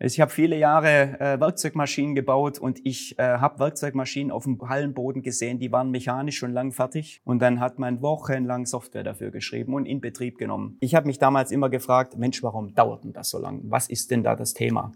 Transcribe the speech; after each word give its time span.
Also 0.00 0.14
ich 0.14 0.20
habe 0.20 0.30
viele 0.30 0.56
Jahre 0.56 1.18
äh, 1.18 1.40
Werkzeugmaschinen 1.40 2.14
gebaut 2.14 2.58
und 2.58 2.78
ich 2.84 3.18
äh, 3.18 3.22
habe 3.22 3.58
Werkzeugmaschinen 3.58 4.30
auf 4.30 4.44
dem 4.44 4.60
Hallenboden 4.60 5.22
gesehen, 5.22 5.58
die 5.58 5.72
waren 5.72 5.90
mechanisch 5.90 6.38
schon 6.38 6.52
lang 6.52 6.70
fertig 6.70 7.20
und 7.24 7.40
dann 7.42 7.58
hat 7.58 7.80
man 7.80 8.00
wochenlang 8.00 8.64
Software 8.64 9.02
dafür 9.02 9.32
geschrieben 9.32 9.74
und 9.74 9.86
in 9.86 10.00
Betrieb 10.00 10.38
genommen. 10.38 10.76
Ich 10.80 10.94
habe 10.94 11.08
mich 11.08 11.18
damals 11.18 11.50
immer 11.50 11.68
gefragt, 11.68 12.16
Mensch, 12.16 12.44
warum 12.44 12.74
dauert 12.74 13.02
denn 13.02 13.12
das 13.12 13.30
so 13.30 13.38
lang? 13.38 13.60
Was 13.64 13.88
ist 13.88 14.12
denn 14.12 14.22
da 14.22 14.36
das 14.36 14.54
Thema? 14.54 14.92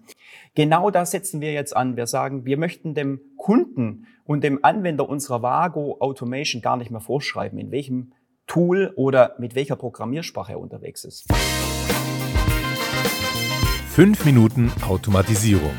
Genau 0.55 0.91
da 0.91 1.05
setzen 1.05 1.41
wir 1.41 1.53
jetzt 1.53 1.77
an. 1.77 1.97
Wir 1.97 2.07
sagen, 2.07 2.45
wir 2.45 2.57
möchten 2.57 2.95
dem 2.95 3.21
Kunden 3.37 4.07
und 4.25 4.45
dem 4.45 4.65
Anwender 4.65 5.09
unserer 5.09 5.43
Vago 5.43 5.97
Automation 5.99 6.63
gar 6.63 6.77
nicht 6.77 6.93
mehr 6.93 7.01
vorschreiben, 7.01 7.59
in 7.59 7.73
welchem 7.73 8.13
Tool 8.47 8.93
oder 8.95 9.35
mit 9.39 9.57
welcher 9.57 9.75
Programmiersprache 9.75 10.53
er 10.53 10.61
unterwegs 10.61 11.05
ist. 11.05 11.27
5 13.95 14.25
Minuten 14.25 14.73
Automatisierung. 14.89 15.75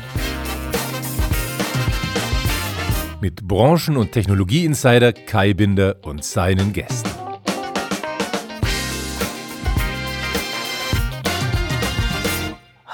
Mit 3.20 3.42
Branchen- 3.48 3.96
und 3.96 4.12
Technologie-Insider 4.12 5.12
Kai 5.12 5.52
Binder 5.52 5.96
und 6.04 6.22
seinen 6.22 6.72
Gästen. 6.72 7.13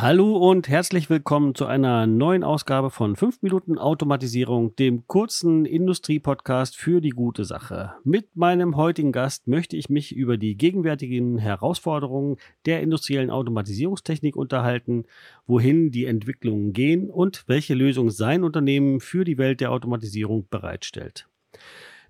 Hallo 0.02 0.38
und 0.38 0.66
herzlich 0.66 1.10
willkommen 1.10 1.54
zu 1.54 1.66
einer 1.66 2.06
neuen 2.06 2.42
Ausgabe 2.42 2.88
von 2.88 3.16
5 3.16 3.42
Minuten 3.42 3.76
Automatisierung, 3.76 4.74
dem 4.76 5.06
kurzen 5.06 5.66
Industrie-Podcast 5.66 6.74
für 6.74 7.02
die 7.02 7.10
gute 7.10 7.44
Sache. 7.44 7.92
Mit 8.02 8.34
meinem 8.34 8.76
heutigen 8.76 9.12
Gast 9.12 9.46
möchte 9.46 9.76
ich 9.76 9.90
mich 9.90 10.16
über 10.16 10.38
die 10.38 10.56
gegenwärtigen 10.56 11.36
Herausforderungen 11.36 12.38
der 12.64 12.80
industriellen 12.80 13.28
Automatisierungstechnik 13.28 14.36
unterhalten, 14.36 15.04
wohin 15.46 15.90
die 15.90 16.06
Entwicklungen 16.06 16.72
gehen 16.72 17.10
und 17.10 17.44
welche 17.46 17.74
Lösung 17.74 18.08
sein 18.08 18.42
Unternehmen 18.42 19.00
für 19.00 19.24
die 19.24 19.36
Welt 19.36 19.60
der 19.60 19.70
Automatisierung 19.70 20.46
bereitstellt. 20.48 21.28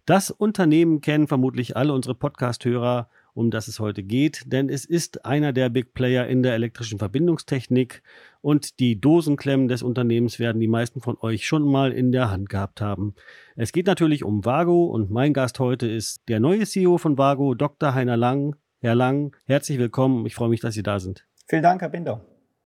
Das 0.07 0.31
Unternehmen 0.31 1.01
kennen 1.01 1.27
vermutlich 1.27 1.77
alle 1.77 1.93
unsere 1.93 2.15
Podcast-Hörer 2.15 3.09
um 3.35 3.51
das 3.51 3.69
es 3.69 3.81
heute 3.81 4.03
geht, 4.03 4.45
denn 4.47 4.69
es 4.69 4.85
ist 4.85 5.25
einer 5.25 5.53
der 5.53 5.69
Big 5.69 5.95
Player 5.95 6.27
in 6.27 6.43
der 6.43 6.55
elektrischen 6.55 6.99
Verbindungstechnik 6.99 8.03
und 8.41 8.81
die 8.81 9.01
Dosenklemmen 9.01 9.69
des 9.69 9.83
Unternehmens 9.83 10.39
werden 10.39 10.61
die 10.61 10.69
meisten 10.69 11.01
von 11.01 11.17
euch 11.21 11.47
schon 11.47 11.71
mal 11.71 11.93
in 11.93 12.13
der 12.13 12.31
Hand 12.31 12.49
gehabt 12.49 12.81
haben. 12.81 13.15
Es 13.57 13.73
geht 13.73 13.87
natürlich 13.87 14.25
um 14.25 14.45
Vago 14.45 14.87
und 14.87 15.11
mein 15.11 15.33
Gast 15.33 15.59
heute 15.59 15.87
ist 15.87 16.23
der 16.29 16.41
neue 16.41 16.67
CEO 16.67 16.99
von 16.99 17.19
Vago, 17.19 17.55
Dr. 17.55 17.95
Heiner 17.95 18.17
Lang. 18.17 18.57
Herr 18.81 18.95
Lang, 18.95 19.37
herzlich 19.45 19.79
willkommen. 19.79 20.25
Ich 20.27 20.35
freue 20.35 20.49
mich, 20.49 20.61
dass 20.61 20.75
Sie 20.75 20.83
da 20.83 20.99
sind. 21.01 21.27
Vielen 21.47 21.63
Dank, 21.63 21.83
Herr 21.83 21.91
Binder. 21.91 22.25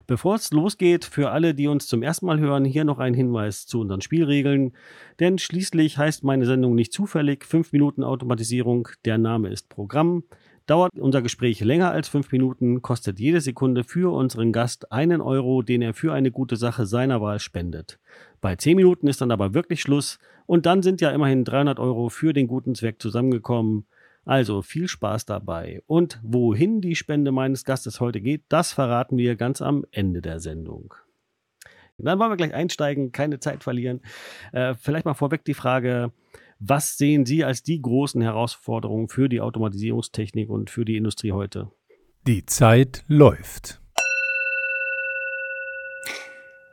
Bevor 0.07 0.35
es 0.35 0.51
losgeht, 0.51 1.03
für 1.03 1.31
alle, 1.31 1.53
die 1.53 1.67
uns 1.67 1.85
zum 1.85 2.01
ersten 2.01 2.27
Mal 2.27 2.39
hören, 2.39 2.63
hier 2.63 2.85
noch 2.85 2.97
ein 2.97 3.13
Hinweis 3.13 3.65
zu 3.67 3.81
unseren 3.81 3.99
Spielregeln. 3.99 4.71
Denn 5.19 5.37
schließlich 5.37 5.97
heißt 5.97 6.23
meine 6.23 6.45
Sendung 6.45 6.75
nicht 6.75 6.93
zufällig 6.93 7.43
5 7.43 7.73
Minuten 7.73 8.05
Automatisierung. 8.05 8.87
Der 9.03 9.17
Name 9.17 9.49
ist 9.49 9.67
Programm. 9.67 10.23
Dauert 10.65 10.99
unser 10.99 11.21
Gespräch 11.21 11.61
länger 11.61 11.91
als 11.91 12.09
fünf 12.09 12.29
Minuten, 12.33 12.81
kostet 12.81 13.21
jede 13.21 13.39
Sekunde 13.39 13.85
für 13.85 14.13
unseren 14.13 14.51
Gast 14.51 14.91
einen 14.91 15.21
Euro, 15.21 15.61
den 15.61 15.81
er 15.81 15.93
für 15.93 16.11
eine 16.11 16.29
gute 16.29 16.57
Sache 16.57 16.85
seiner 16.85 17.21
Wahl 17.21 17.39
spendet. 17.39 17.99
Bei 18.41 18.57
zehn 18.57 18.75
Minuten 18.75 19.07
ist 19.07 19.21
dann 19.21 19.31
aber 19.31 19.53
wirklich 19.53 19.81
Schluss 19.81 20.19
und 20.45 20.65
dann 20.65 20.83
sind 20.83 20.99
ja 20.99 21.11
immerhin 21.11 21.45
300 21.45 21.79
Euro 21.79 22.09
für 22.09 22.33
den 22.33 22.47
guten 22.47 22.75
Zweck 22.75 23.01
zusammengekommen. 23.01 23.85
Also 24.27 24.61
viel 24.61 24.89
Spaß 24.89 25.25
dabei. 25.25 25.81
Und 25.87 26.19
wohin 26.21 26.81
die 26.81 26.95
Spende 26.95 27.31
meines 27.31 27.63
Gastes 27.63 28.01
heute 28.01 28.19
geht, 28.19 28.43
das 28.49 28.73
verraten 28.73 29.17
wir 29.17 29.37
ganz 29.37 29.61
am 29.61 29.85
Ende 29.91 30.21
der 30.21 30.41
Sendung. 30.41 30.93
Dann 31.97 32.19
wollen 32.19 32.31
wir 32.31 32.37
gleich 32.37 32.53
einsteigen, 32.53 33.13
keine 33.13 33.39
Zeit 33.39 33.63
verlieren. 33.63 34.01
Äh, 34.51 34.75
vielleicht 34.75 35.05
mal 35.05 35.13
vorweg 35.13 35.45
die 35.45 35.53
Frage, 35.53 36.11
was 36.59 36.97
sehen 36.97 37.25
Sie 37.25 37.45
als 37.45 37.63
die 37.63 37.81
großen 37.81 38.21
Herausforderungen 38.21 39.07
für 39.07 39.29
die 39.29 39.39
Automatisierungstechnik 39.39 40.49
und 40.49 40.69
für 40.69 40.83
die 40.83 40.97
Industrie 40.97 41.31
heute? 41.31 41.71
Die 42.27 42.45
Zeit 42.45 43.05
läuft. 43.07 43.79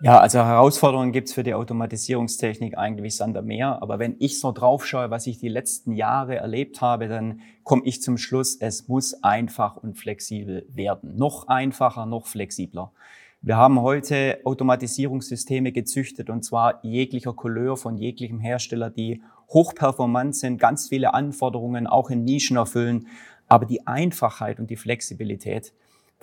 Ja, 0.04 0.20
also 0.20 0.40
Herausforderungen 0.40 1.12
gibt 1.12 1.28
es 1.28 1.34
für 1.34 1.44
die 1.44 1.54
Automatisierungstechnik 1.54 2.76
eigentlich 2.76 3.16
Sander 3.16 3.40
mehr. 3.40 3.80
Aber 3.80 3.98
wenn 3.98 4.16
ich 4.18 4.38
so 4.38 4.52
drauf 4.52 4.84
schaue, 4.84 5.10
was 5.10 5.26
ich 5.26 5.38
die 5.38 5.48
letzten 5.48 5.92
Jahre 5.92 6.36
erlebt 6.36 6.82
habe, 6.82 7.08
dann 7.08 7.40
komme 7.62 7.80
ich 7.86 8.02
zum 8.02 8.18
Schluss, 8.18 8.54
es 8.54 8.86
muss 8.86 9.14
einfach 9.24 9.78
und 9.78 9.94
flexibel 9.94 10.66
werden. 10.68 11.16
Noch 11.16 11.48
einfacher, 11.48 12.04
noch 12.04 12.26
flexibler. 12.26 12.92
Wir 13.40 13.56
haben 13.56 13.80
heute 13.80 14.40
Automatisierungssysteme 14.44 15.72
gezüchtet 15.72 16.28
und 16.28 16.44
zwar 16.44 16.84
jeglicher 16.84 17.32
Couleur 17.32 17.78
von 17.78 17.96
jeglichem 17.96 18.40
Hersteller, 18.40 18.90
die 18.90 19.22
hochperformant 19.48 20.36
sind, 20.36 20.58
ganz 20.58 20.86
viele 20.86 21.14
Anforderungen 21.14 21.86
auch 21.86 22.10
in 22.10 22.24
Nischen 22.24 22.58
erfüllen. 22.58 23.06
Aber 23.48 23.64
die 23.64 23.86
Einfachheit 23.86 24.60
und 24.60 24.68
die 24.68 24.76
Flexibilität, 24.76 25.72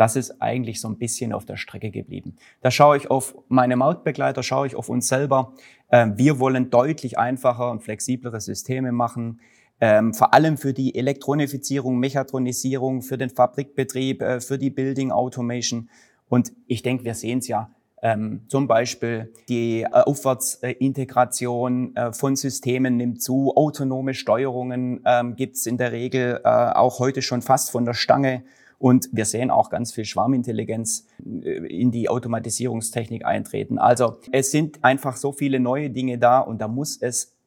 das 0.01 0.15
ist 0.15 0.41
eigentlich 0.41 0.81
so 0.81 0.87
ein 0.87 0.97
bisschen 0.97 1.31
auf 1.31 1.45
der 1.45 1.57
Strecke 1.57 1.91
geblieben. 1.91 2.35
Da 2.61 2.71
schaue 2.71 2.97
ich 2.97 3.11
auf 3.11 3.35
meine 3.49 3.75
Marktbegleiter, 3.75 4.41
schaue 4.41 4.65
ich 4.65 4.75
auf 4.75 4.89
uns 4.89 5.07
selber. 5.07 5.53
Ähm, 5.91 6.17
wir 6.17 6.39
wollen 6.39 6.71
deutlich 6.71 7.19
einfacher 7.19 7.69
und 7.69 7.83
flexiblere 7.83 8.41
Systeme 8.41 8.91
machen. 8.91 9.41
Ähm, 9.79 10.15
vor 10.15 10.33
allem 10.33 10.57
für 10.57 10.73
die 10.73 10.95
Elektronifizierung, 10.95 11.99
Mechatronisierung, 11.99 13.03
für 13.03 13.19
den 13.19 13.29
Fabrikbetrieb, 13.29 14.23
äh, 14.23 14.41
für 14.41 14.57
die 14.57 14.71
Building 14.71 15.11
Automation. 15.11 15.87
Und 16.29 16.51
ich 16.65 16.81
denke, 16.81 17.03
wir 17.03 17.13
sehen 17.13 17.37
es 17.37 17.47
ja. 17.47 17.69
Ähm, 18.01 18.45
zum 18.47 18.67
Beispiel 18.67 19.31
die 19.49 19.83
äh, 19.83 19.87
Aufwärtsintegration 19.91 21.95
äh, 21.95 22.11
von 22.11 22.35
Systemen 22.35 22.97
nimmt 22.97 23.21
zu, 23.21 23.53
autonome 23.55 24.15
Steuerungen 24.15 25.03
ähm, 25.05 25.35
gibt 25.35 25.57
es 25.57 25.67
in 25.67 25.77
der 25.77 25.91
Regel 25.91 26.41
äh, 26.43 26.47
auch 26.47 26.97
heute 26.97 27.21
schon 27.21 27.43
fast 27.43 27.69
von 27.69 27.85
der 27.85 27.93
Stange. 27.93 28.41
Und 28.81 29.09
wir 29.11 29.25
sehen 29.25 29.51
auch 29.51 29.69
ganz 29.69 29.93
viel 29.93 30.05
Schwarmintelligenz 30.05 31.05
äh, 31.23 31.67
in 31.67 31.91
die 31.91 32.09
Automatisierungstechnik 32.09 33.23
eintreten. 33.23 33.77
Also 33.77 34.17
es 34.31 34.49
sind 34.49 34.83
einfach 34.83 35.17
so 35.17 35.31
viele 35.31 35.59
neue 35.59 35.91
Dinge 35.91 36.17
da 36.17 36.39
und 36.39 36.59
da 36.59 36.67
muss 36.67 36.97
es 36.99 37.37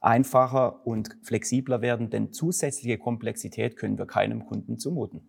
einfacher 0.00 0.84
und 0.84 1.16
flexibler 1.22 1.80
werden, 1.80 2.10
denn 2.10 2.32
zusätzliche 2.32 2.98
Komplexität 2.98 3.76
können 3.76 3.98
wir 3.98 4.06
keinem 4.06 4.46
Kunden 4.46 4.78
zumuten. 4.80 5.22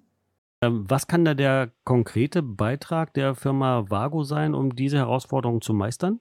Ähm, 0.61 0.83
was 0.87 1.05
kann 1.05 1.23
da 1.23 1.35
der 1.35 1.71
konkrete 1.83 2.41
Beitrag 2.41 3.13
der 3.13 3.35
Firma 3.35 3.85
Vago 3.87 4.23
sein, 4.23 4.55
um 4.55 4.75
diese 4.75 4.97
Herausforderung 4.97 5.61
zu 5.61 5.75
meistern? 5.75 6.19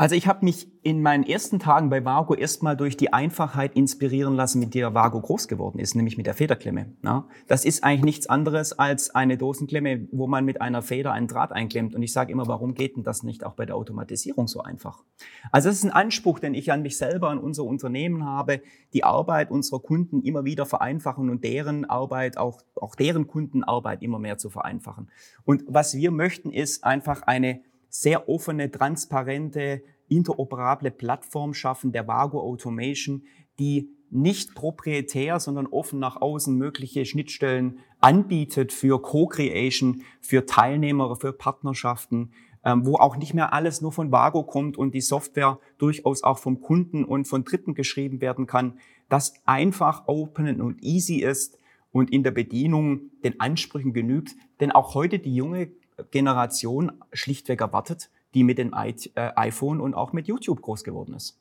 Also 0.00 0.14
ich 0.14 0.26
habe 0.26 0.46
mich 0.46 0.66
in 0.82 1.02
meinen 1.02 1.24
ersten 1.24 1.58
Tagen 1.58 1.90
bei 1.90 2.02
Vago 2.02 2.34
erstmal 2.34 2.74
durch 2.74 2.96
die 2.96 3.12
Einfachheit 3.12 3.76
inspirieren 3.76 4.34
lassen, 4.34 4.58
mit 4.58 4.72
der 4.72 4.94
Vago 4.94 5.20
groß 5.20 5.46
geworden 5.46 5.78
ist, 5.78 5.94
nämlich 5.94 6.16
mit 6.16 6.24
der 6.24 6.32
Federklemme. 6.32 6.94
Ja, 7.04 7.28
das 7.48 7.66
ist 7.66 7.84
eigentlich 7.84 8.04
nichts 8.04 8.26
anderes 8.26 8.72
als 8.78 9.14
eine 9.14 9.36
Dosenklemme, 9.36 10.08
wo 10.10 10.26
man 10.26 10.46
mit 10.46 10.62
einer 10.62 10.80
Feder 10.80 11.12
einen 11.12 11.26
Draht 11.26 11.52
einklemmt. 11.52 11.94
Und 11.94 12.02
ich 12.02 12.14
sage 12.14 12.32
immer, 12.32 12.46
warum 12.46 12.72
geht 12.72 12.96
denn 12.96 13.02
das 13.02 13.24
nicht 13.24 13.44
auch 13.44 13.52
bei 13.52 13.66
der 13.66 13.76
Automatisierung 13.76 14.48
so 14.48 14.62
einfach? 14.62 15.04
Also 15.52 15.68
das 15.68 15.76
ist 15.76 15.84
ein 15.84 15.90
Anspruch, 15.90 16.38
den 16.38 16.54
ich 16.54 16.72
an 16.72 16.80
mich 16.80 16.96
selber, 16.96 17.28
an 17.28 17.36
unser 17.36 17.64
Unternehmen 17.64 18.24
habe, 18.24 18.62
die 18.94 19.04
Arbeit 19.04 19.50
unserer 19.50 19.80
Kunden 19.80 20.22
immer 20.22 20.46
wieder 20.46 20.64
vereinfachen 20.64 21.28
und 21.28 21.44
deren 21.44 21.84
Arbeit, 21.84 22.38
auch, 22.38 22.62
auch 22.74 22.94
deren 22.94 23.26
Kundenarbeit 23.26 24.02
immer 24.02 24.18
mehr 24.18 24.38
zu 24.38 24.48
vereinfachen. 24.48 25.10
Und 25.44 25.62
was 25.66 25.94
wir 25.94 26.10
möchten, 26.10 26.52
ist 26.52 26.84
einfach 26.84 27.20
eine 27.20 27.60
sehr 27.90 28.28
offene, 28.28 28.70
transparente, 28.70 29.82
interoperable 30.08 30.90
Plattform 30.90 31.52
schaffen, 31.52 31.92
der 31.92 32.08
Vago 32.08 32.40
Automation, 32.40 33.24
die 33.58 33.90
nicht 34.10 34.54
proprietär, 34.54 35.38
sondern 35.38 35.66
offen 35.66 36.00
nach 36.00 36.20
außen 36.20 36.56
mögliche 36.56 37.04
Schnittstellen 37.04 37.80
anbietet 38.00 38.72
für 38.72 39.00
Co-Creation, 39.00 40.02
für 40.20 40.46
Teilnehmer, 40.46 41.14
für 41.16 41.32
Partnerschaften, 41.32 42.32
ähm, 42.64 42.84
wo 42.84 42.96
auch 42.96 43.16
nicht 43.16 43.34
mehr 43.34 43.52
alles 43.52 43.80
nur 43.80 43.92
von 43.92 44.10
Vago 44.10 44.42
kommt 44.42 44.76
und 44.76 44.94
die 44.94 45.00
Software 45.00 45.58
durchaus 45.78 46.24
auch 46.24 46.38
vom 46.38 46.60
Kunden 46.60 47.04
und 47.04 47.26
von 47.26 47.44
Dritten 47.44 47.74
geschrieben 47.74 48.20
werden 48.20 48.46
kann, 48.46 48.78
das 49.08 49.34
einfach 49.44 50.08
open 50.08 50.60
und 50.60 50.82
easy 50.82 51.16
ist 51.16 51.58
und 51.92 52.10
in 52.10 52.22
der 52.22 52.30
Bedienung 52.30 53.10
den 53.24 53.40
Ansprüchen 53.40 53.92
genügt. 53.92 54.34
Denn 54.60 54.72
auch 54.72 54.94
heute 54.94 55.18
die 55.18 55.34
junge 55.34 55.70
Generation 56.10 56.92
schlichtweg 57.12 57.60
erwartet, 57.60 58.10
die 58.34 58.44
mit 58.44 58.58
dem 58.58 58.72
äh, 58.72 58.92
iPhone 59.14 59.80
und 59.80 59.94
auch 59.94 60.12
mit 60.12 60.28
YouTube 60.28 60.62
groß 60.62 60.84
geworden 60.84 61.14
ist. 61.14 61.38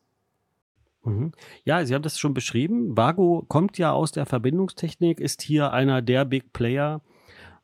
Mhm. 1.04 1.32
Ja, 1.64 1.86
Sie 1.86 1.94
haben 1.94 2.02
das 2.02 2.20
schon 2.20 2.34
beschrieben. 2.34 2.98
Vago 2.98 3.46
kommt 3.48 3.78
ja 3.78 3.92
aus 3.92 4.12
der 4.12 4.26
Verbindungstechnik, 4.26 5.20
ist 5.20 5.42
hier 5.42 5.72
einer 5.72 6.02
der 6.02 6.26
Big 6.26 6.54
Player. 6.54 7.02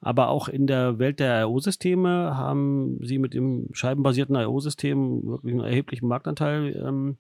Aber 0.02 0.30
auch 0.30 0.50
in 0.50 0.68
der 0.68 1.00
Welt 1.00 1.20
der 1.20 1.42
IO-Systeme 1.42 2.38
haben 2.38 3.00
Sie 3.02 3.18
mit 3.18 3.34
dem 3.34 3.70
scheibenbasierten 3.74 4.36
IO-System 4.36 5.26
wirklich 5.26 5.54
einen 5.54 5.64
erheblichen 5.64 6.08
Marktanteil. 6.08 6.76
Ähm, 6.86 7.18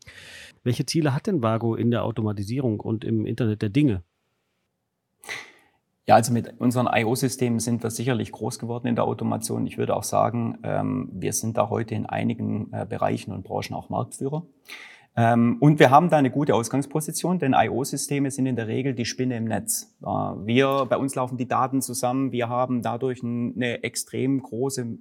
welche 0.63 0.85
Ziele 0.85 1.15
hat 1.15 1.25
denn 1.25 1.41
Vago 1.41 1.73
in 1.73 1.89
der 1.89 2.03
Automatisierung 2.03 2.79
und 2.79 3.03
im 3.03 3.25
Internet 3.25 3.63
der 3.63 3.69
Dinge? 3.69 4.03
Ja, 6.07 6.15
also 6.15 6.31
mit 6.31 6.59
unseren 6.59 6.87
IO-Systemen 6.91 7.59
sind 7.59 7.81
wir 7.81 7.89
sicherlich 7.89 8.31
groß 8.31 8.59
geworden 8.59 8.87
in 8.87 8.95
der 8.95 9.05
Automation. 9.05 9.65
Ich 9.65 9.79
würde 9.79 9.95
auch 9.95 10.03
sagen, 10.03 10.59
ähm, 10.61 11.09
wir 11.11 11.33
sind 11.33 11.57
da 11.57 11.69
heute 11.69 11.95
in 11.95 12.05
einigen 12.05 12.71
äh, 12.73 12.85
Bereichen 12.87 13.31
und 13.31 13.43
Branchen 13.43 13.73
auch 13.73 13.89
Marktführer. 13.89 14.45
Ähm, 15.17 15.57
und 15.61 15.79
wir 15.79 15.89
haben 15.89 16.09
da 16.09 16.17
eine 16.17 16.29
gute 16.29 16.53
Ausgangsposition, 16.53 17.39
denn 17.39 17.55
IO-Systeme 17.57 18.29
sind 18.29 18.45
in 18.45 18.55
der 18.55 18.67
Regel 18.67 18.93
die 18.93 19.05
Spinne 19.05 19.37
im 19.37 19.45
Netz. 19.45 19.95
Äh, 20.03 20.05
wir, 20.05 20.85
bei 20.87 20.97
uns 20.97 21.15
laufen 21.15 21.37
die 21.37 21.47
Daten 21.47 21.81
zusammen. 21.81 22.31
Wir 22.31 22.49
haben 22.49 22.83
dadurch 22.83 23.23
eine 23.23 23.83
extrem 23.83 24.43
große 24.43 24.99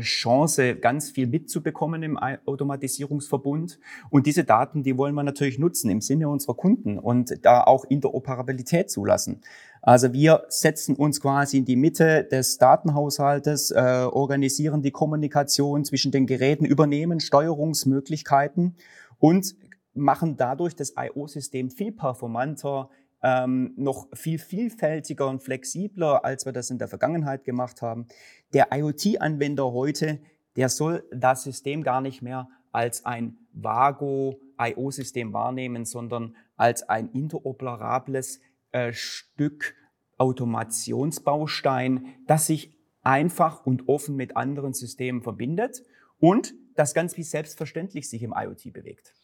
Chance, 0.00 0.76
ganz 0.76 1.10
viel 1.10 1.26
mitzubekommen 1.26 2.02
im 2.02 2.16
Automatisierungsverbund. 2.16 3.78
Und 4.10 4.26
diese 4.26 4.44
Daten, 4.44 4.82
die 4.82 4.96
wollen 4.96 5.14
wir 5.14 5.22
natürlich 5.22 5.58
nutzen 5.58 5.90
im 5.90 6.00
Sinne 6.00 6.28
unserer 6.28 6.54
Kunden 6.54 6.98
und 6.98 7.44
da 7.44 7.62
auch 7.62 7.84
Interoperabilität 7.84 8.90
zulassen. 8.90 9.42
Also 9.82 10.12
wir 10.12 10.44
setzen 10.48 10.96
uns 10.96 11.20
quasi 11.20 11.58
in 11.58 11.64
die 11.64 11.76
Mitte 11.76 12.24
des 12.24 12.58
Datenhaushaltes, 12.58 13.70
äh, 13.70 14.06
organisieren 14.10 14.82
die 14.82 14.90
Kommunikation 14.90 15.84
zwischen 15.84 16.10
den 16.10 16.26
Geräten, 16.26 16.64
übernehmen 16.64 17.20
Steuerungsmöglichkeiten 17.20 18.76
und 19.18 19.54
machen 19.94 20.36
dadurch 20.36 20.74
das 20.74 20.94
IO-System 20.96 21.70
viel 21.70 21.92
performanter, 21.92 22.90
ähm, 23.22 23.72
noch 23.76 24.08
viel 24.14 24.38
vielfältiger 24.38 25.28
und 25.28 25.42
flexibler, 25.42 26.24
als 26.24 26.46
wir 26.46 26.52
das 26.52 26.70
in 26.70 26.78
der 26.78 26.88
Vergangenheit 26.88 27.44
gemacht 27.44 27.82
haben. 27.82 28.06
Der 28.52 28.68
IoT-Anwender 28.72 29.72
heute, 29.72 30.20
der 30.56 30.68
soll 30.68 31.04
das 31.12 31.42
System 31.42 31.82
gar 31.82 32.00
nicht 32.00 32.22
mehr 32.22 32.48
als 32.72 33.04
ein 33.04 33.38
Vago 33.52 34.40
IO-System 34.58 35.32
wahrnehmen, 35.32 35.84
sondern 35.84 36.36
als 36.56 36.88
ein 36.88 37.10
interoperables 37.10 38.40
äh, 38.72 38.92
Stück 38.92 39.74
Automationsbaustein, 40.18 42.14
das 42.26 42.46
sich 42.46 42.76
einfach 43.02 43.64
und 43.64 43.88
offen 43.88 44.16
mit 44.16 44.36
anderen 44.36 44.72
Systemen 44.72 45.22
verbindet 45.22 45.82
und 46.18 46.54
das 46.74 46.94
ganz 46.94 47.16
wie 47.16 47.22
selbstverständlich 47.22 48.08
sich 48.08 48.22
im 48.22 48.34
IoT 48.36 48.72
bewegt. 48.72 49.14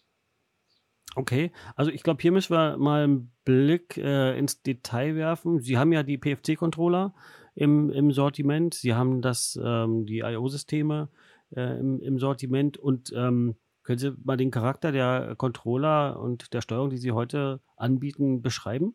Okay, 1.14 1.52
also 1.76 1.90
ich 1.90 2.02
glaube, 2.02 2.22
hier 2.22 2.32
müssen 2.32 2.54
wir 2.54 2.78
mal 2.78 3.04
einen 3.04 3.32
Blick 3.44 3.98
äh, 3.98 4.38
ins 4.38 4.62
Detail 4.62 5.14
werfen. 5.14 5.60
Sie 5.60 5.76
haben 5.76 5.92
ja 5.92 6.02
die 6.02 6.16
PFC-Controller 6.16 7.14
im, 7.54 7.90
im 7.90 8.12
Sortiment, 8.12 8.72
Sie 8.74 8.94
haben 8.94 9.20
das, 9.20 9.58
ähm, 9.62 10.06
die 10.06 10.20
IO-Systeme 10.20 11.10
äh, 11.54 11.78
im, 11.78 12.00
im 12.00 12.18
Sortiment 12.18 12.78
und 12.78 13.12
ähm, 13.14 13.56
können 13.82 13.98
Sie 13.98 14.14
mal 14.24 14.36
den 14.38 14.50
Charakter 14.50 14.90
der 14.90 15.34
Controller 15.36 16.18
und 16.18 16.54
der 16.54 16.62
Steuerung, 16.62 16.88
die 16.88 16.98
Sie 16.98 17.12
heute 17.12 17.60
anbieten, 17.76 18.40
beschreiben? 18.40 18.94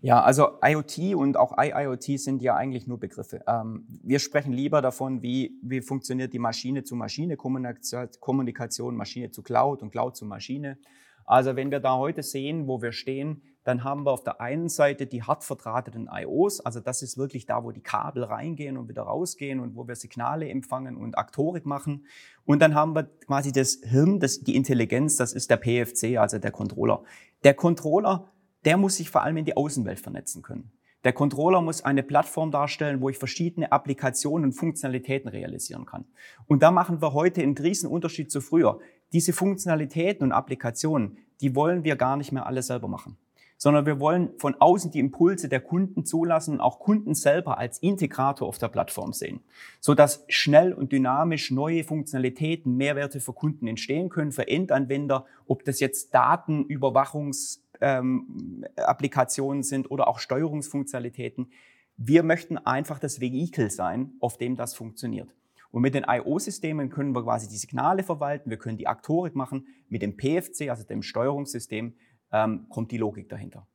Ja, 0.00 0.22
also 0.22 0.58
IoT 0.62 1.14
und 1.14 1.36
auch 1.36 1.58
IIoT 1.58 2.18
sind 2.18 2.40
ja 2.42 2.56
eigentlich 2.56 2.86
nur 2.86 2.98
Begriffe. 2.98 3.42
Ähm, 3.46 3.86
wir 4.02 4.18
sprechen 4.18 4.52
lieber 4.52 4.82
davon, 4.82 5.22
wie, 5.22 5.58
wie 5.62 5.80
funktioniert 5.80 6.32
die 6.32 6.38
Maschine-zu-Maschine-Kommunikation, 6.38 8.96
Maschine 8.96 9.30
zu 9.30 9.42
Cloud 9.42 9.82
und 9.82 9.90
Cloud 9.90 10.16
zu 10.16 10.24
Maschine. 10.24 10.78
Also 11.24 11.56
wenn 11.56 11.70
wir 11.70 11.80
da 11.80 11.96
heute 11.96 12.22
sehen, 12.22 12.66
wo 12.66 12.82
wir 12.82 12.92
stehen, 12.92 13.42
dann 13.64 13.84
haben 13.84 14.04
wir 14.04 14.10
auf 14.10 14.24
der 14.24 14.40
einen 14.40 14.68
Seite 14.68 15.06
die 15.06 15.22
hart 15.22 15.44
verdrahteten 15.44 16.08
IOs, 16.12 16.60
also 16.60 16.80
das 16.80 17.02
ist 17.02 17.16
wirklich 17.16 17.46
da, 17.46 17.62
wo 17.62 17.70
die 17.70 17.80
Kabel 17.80 18.24
reingehen 18.24 18.76
und 18.76 18.88
wieder 18.88 19.02
rausgehen 19.02 19.60
und 19.60 19.76
wo 19.76 19.86
wir 19.86 19.94
Signale 19.94 20.48
empfangen 20.48 20.96
und 20.96 21.16
Aktorik 21.16 21.64
machen. 21.64 22.06
Und 22.44 22.60
dann 22.60 22.74
haben 22.74 22.94
wir 22.94 23.04
quasi 23.26 23.52
das 23.52 23.78
Hirn, 23.84 24.18
das, 24.18 24.40
die 24.40 24.56
Intelligenz, 24.56 25.16
das 25.16 25.32
ist 25.32 25.48
der 25.48 25.58
PFC, 25.58 26.18
also 26.18 26.38
der 26.38 26.50
Controller. 26.50 27.04
Der 27.44 27.54
Controller, 27.54 28.31
der 28.64 28.76
muss 28.76 28.96
sich 28.96 29.10
vor 29.10 29.22
allem 29.22 29.36
in 29.38 29.44
die 29.44 29.56
Außenwelt 29.56 30.00
vernetzen 30.00 30.42
können. 30.42 30.72
Der 31.04 31.12
Controller 31.12 31.60
muss 31.60 31.84
eine 31.84 32.04
Plattform 32.04 32.52
darstellen, 32.52 33.00
wo 33.00 33.08
ich 33.08 33.18
verschiedene 33.18 33.72
Applikationen 33.72 34.46
und 34.46 34.52
Funktionalitäten 34.52 35.28
realisieren 35.28 35.84
kann. 35.84 36.04
Und 36.46 36.62
da 36.62 36.70
machen 36.70 37.02
wir 37.02 37.12
heute 37.12 37.42
einen 37.42 37.58
riesen 37.58 37.90
Unterschied 37.90 38.30
zu 38.30 38.40
früher. 38.40 38.78
Diese 39.12 39.32
Funktionalitäten 39.32 40.24
und 40.24 40.32
Applikationen, 40.32 41.18
die 41.40 41.56
wollen 41.56 41.82
wir 41.82 41.96
gar 41.96 42.16
nicht 42.16 42.30
mehr 42.30 42.46
alle 42.46 42.62
selber 42.62 42.86
machen, 42.86 43.16
sondern 43.58 43.84
wir 43.84 43.98
wollen 43.98 44.30
von 44.38 44.54
außen 44.54 44.92
die 44.92 45.00
Impulse 45.00 45.48
der 45.48 45.60
Kunden 45.60 46.04
zulassen 46.06 46.54
und 46.54 46.60
auch 46.60 46.78
Kunden 46.78 47.14
selber 47.14 47.58
als 47.58 47.78
Integrator 47.80 48.46
auf 48.46 48.58
der 48.58 48.68
Plattform 48.68 49.12
sehen, 49.12 49.40
so 49.80 49.94
dass 49.94 50.24
schnell 50.28 50.72
und 50.72 50.92
dynamisch 50.92 51.50
neue 51.50 51.82
Funktionalitäten, 51.82 52.76
Mehrwerte 52.76 53.18
für 53.18 53.32
Kunden 53.32 53.66
entstehen 53.66 54.08
können, 54.08 54.30
für 54.30 54.46
Endanwender, 54.46 55.26
ob 55.46 55.64
das 55.64 55.80
jetzt 55.80 56.14
Datenüberwachungs 56.14 57.62
ähm, 57.82 58.64
Applikationen 58.76 59.62
sind 59.62 59.90
oder 59.90 60.08
auch 60.08 60.18
Steuerungsfunktionalitäten. 60.18 61.50
Wir 61.96 62.22
möchten 62.22 62.56
einfach 62.56 62.98
das 62.98 63.20
Vehikel 63.20 63.70
sein, 63.70 64.12
auf 64.20 64.38
dem 64.38 64.56
das 64.56 64.74
funktioniert. 64.74 65.28
Und 65.70 65.82
mit 65.82 65.94
den 65.94 66.04
IO-Systemen 66.06 66.90
können 66.90 67.14
wir 67.14 67.22
quasi 67.22 67.48
die 67.48 67.56
Signale 67.56 68.02
verwalten, 68.02 68.50
wir 68.50 68.58
können 68.58 68.78
die 68.78 68.86
Aktorik 68.86 69.34
machen. 69.34 69.66
Mit 69.88 70.02
dem 70.02 70.16
PFC, 70.16 70.68
also 70.68 70.84
dem 70.84 71.02
Steuerungssystem, 71.02 71.94
ähm, 72.30 72.66
kommt 72.68 72.90
die 72.92 72.98
Logik 72.98 73.28
dahinter. 73.28 73.66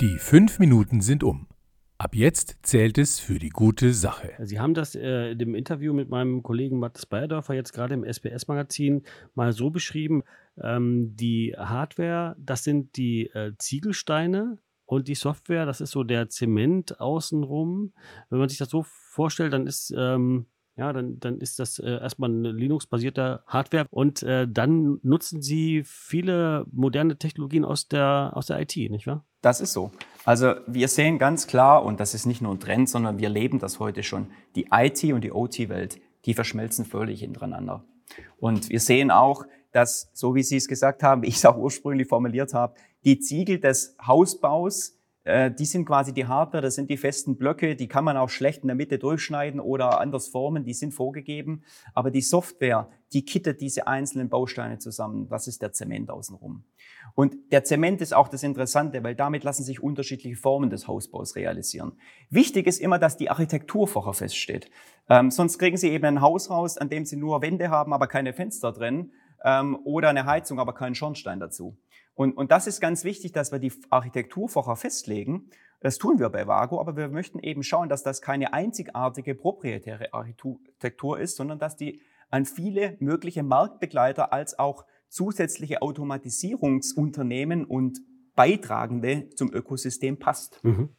Die 0.00 0.16
fünf 0.18 0.58
Minuten 0.58 1.00
sind 1.00 1.24
um. 1.24 1.48
Ab 2.00 2.14
jetzt 2.14 2.58
zählt 2.62 2.96
es 2.96 3.18
für 3.18 3.40
die 3.40 3.48
gute 3.48 3.92
Sache. 3.92 4.32
Sie 4.44 4.60
haben 4.60 4.72
das 4.72 4.94
äh, 4.94 5.32
in 5.32 5.38
dem 5.38 5.54
Interview 5.56 5.92
mit 5.92 6.08
meinem 6.08 6.44
Kollegen 6.44 6.78
Matthias 6.78 7.06
Bayerdorfer 7.06 7.54
jetzt 7.54 7.72
gerade 7.72 7.94
im 7.94 8.04
SPS-Magazin 8.04 9.02
mal 9.34 9.52
so 9.52 9.70
beschrieben. 9.70 10.22
Ähm, 10.62 11.16
die 11.16 11.56
Hardware, 11.58 12.36
das 12.38 12.62
sind 12.62 12.96
die 12.96 13.26
äh, 13.30 13.50
Ziegelsteine 13.58 14.58
und 14.86 15.08
die 15.08 15.16
Software, 15.16 15.66
das 15.66 15.80
ist 15.80 15.90
so 15.90 16.04
der 16.04 16.28
Zement 16.28 17.00
außenrum. 17.00 17.92
Wenn 18.30 18.38
man 18.38 18.48
sich 18.48 18.58
das 18.58 18.70
so 18.70 18.84
vorstellt, 18.84 19.52
dann 19.52 19.66
ist 19.66 19.92
ähm, 19.96 20.46
ja, 20.78 20.92
dann, 20.92 21.18
dann 21.18 21.38
ist 21.38 21.58
das 21.58 21.80
äh, 21.80 21.90
erstmal 21.90 22.30
eine 22.30 22.52
Linux-basierte 22.52 23.42
Hardware 23.46 23.86
und 23.90 24.22
äh, 24.22 24.46
dann 24.48 25.00
nutzen 25.02 25.42
sie 25.42 25.82
viele 25.84 26.64
moderne 26.70 27.18
Technologien 27.18 27.64
aus 27.64 27.88
der, 27.88 28.30
aus 28.34 28.46
der 28.46 28.60
IT, 28.60 28.76
nicht 28.76 29.06
wahr? 29.08 29.24
Das 29.42 29.60
ist 29.60 29.72
so. 29.72 29.90
Also 30.24 30.54
wir 30.66 30.88
sehen 30.88 31.18
ganz 31.18 31.46
klar, 31.48 31.84
und 31.84 31.98
das 31.98 32.14
ist 32.14 32.26
nicht 32.26 32.40
nur 32.40 32.52
ein 32.52 32.60
Trend, 32.60 32.88
sondern 32.88 33.18
wir 33.18 33.28
leben 33.28 33.58
das 33.58 33.80
heute 33.80 34.02
schon, 34.04 34.28
die 34.54 34.68
IT 34.72 35.02
und 35.12 35.22
die 35.22 35.32
OT-Welt, 35.32 36.00
die 36.26 36.34
verschmelzen 36.34 36.84
völlig 36.84 37.20
hintereinander. 37.20 37.84
Und 38.38 38.68
wir 38.68 38.80
sehen 38.80 39.10
auch, 39.10 39.44
dass, 39.72 40.10
so 40.14 40.34
wie 40.34 40.42
Sie 40.42 40.56
es 40.56 40.68
gesagt 40.68 41.02
haben, 41.02 41.22
wie 41.22 41.26
ich 41.28 41.36
es 41.36 41.44
auch 41.44 41.56
ursprünglich 41.56 42.08
formuliert 42.08 42.54
habe, 42.54 42.74
die 43.04 43.18
Ziegel 43.18 43.58
des 43.58 43.96
Hausbaus 44.04 44.97
die 45.50 45.64
sind 45.64 45.84
quasi 45.84 46.14
die 46.14 46.26
Hardware, 46.26 46.62
das 46.62 46.74
sind 46.74 46.88
die 46.88 46.96
festen 46.96 47.36
Blöcke, 47.36 47.76
die 47.76 47.86
kann 47.86 48.04
man 48.04 48.16
auch 48.16 48.30
schlecht 48.30 48.62
in 48.62 48.68
der 48.68 48.76
Mitte 48.76 48.98
durchschneiden 48.98 49.60
oder 49.60 50.00
anders 50.00 50.28
formen, 50.28 50.64
die 50.64 50.72
sind 50.72 50.92
vorgegeben. 50.92 51.62
Aber 51.92 52.10
die 52.10 52.22
Software, 52.22 52.88
die 53.12 53.24
kittet 53.24 53.60
diese 53.60 53.86
einzelnen 53.86 54.28
Bausteine 54.28 54.78
zusammen. 54.78 55.28
Das 55.28 55.46
ist 55.46 55.60
der 55.60 55.72
Zement 55.72 56.10
außenrum. 56.10 56.64
Und 57.14 57.34
der 57.52 57.64
Zement 57.64 58.00
ist 58.00 58.14
auch 58.14 58.28
das 58.28 58.42
Interessante, 58.42 59.02
weil 59.02 59.14
damit 59.14 59.44
lassen 59.44 59.64
sich 59.64 59.82
unterschiedliche 59.82 60.36
Formen 60.36 60.70
des 60.70 60.86
Hausbaus 60.86 61.36
realisieren. 61.36 61.92
Wichtig 62.30 62.66
ist 62.66 62.80
immer, 62.80 62.98
dass 62.98 63.16
die 63.16 63.30
Architektur 63.30 63.88
vorher 63.88 64.14
feststeht. 64.14 64.70
Ähm, 65.08 65.30
sonst 65.30 65.58
kriegen 65.58 65.76
Sie 65.76 65.90
eben 65.90 66.04
ein 66.04 66.20
Haus 66.20 66.50
raus, 66.50 66.78
an 66.78 66.88
dem 66.88 67.04
Sie 67.04 67.16
nur 67.16 67.42
Wände 67.42 67.70
haben, 67.70 67.92
aber 67.92 68.06
keine 68.06 68.32
Fenster 68.32 68.72
drin, 68.72 69.12
ähm, 69.44 69.78
oder 69.84 70.08
eine 70.08 70.26
Heizung, 70.26 70.58
aber 70.58 70.74
keinen 70.74 70.94
Schornstein 70.94 71.40
dazu. 71.40 71.76
Und, 72.14 72.36
und 72.36 72.50
das 72.50 72.66
ist 72.66 72.80
ganz 72.80 73.04
wichtig, 73.04 73.32
dass 73.32 73.52
wir 73.52 73.58
die 73.58 73.72
Architektur 73.90 74.48
vorher 74.48 74.76
festlegen. 74.76 75.50
Das 75.80 75.98
tun 75.98 76.18
wir 76.18 76.28
bei 76.30 76.46
Vago, 76.46 76.80
aber 76.80 76.96
wir 76.96 77.08
möchten 77.08 77.38
eben 77.38 77.62
schauen, 77.62 77.88
dass 77.88 78.02
das 78.02 78.20
keine 78.20 78.52
einzigartige 78.52 79.36
proprietäre 79.36 80.12
Architektur 80.12 81.20
ist, 81.20 81.36
sondern 81.36 81.60
dass 81.60 81.76
die 81.76 82.00
an 82.30 82.44
viele 82.44 82.96
mögliche 82.98 83.42
Marktbegleiter 83.42 84.32
als 84.32 84.58
auch 84.58 84.84
zusätzliche 85.08 85.80
Automatisierungsunternehmen 85.80 87.64
und 87.64 88.00
Beitragende 88.34 89.30
zum 89.30 89.52
Ökosystem 89.52 90.18
passt. 90.18 90.62
Mhm. 90.62 90.90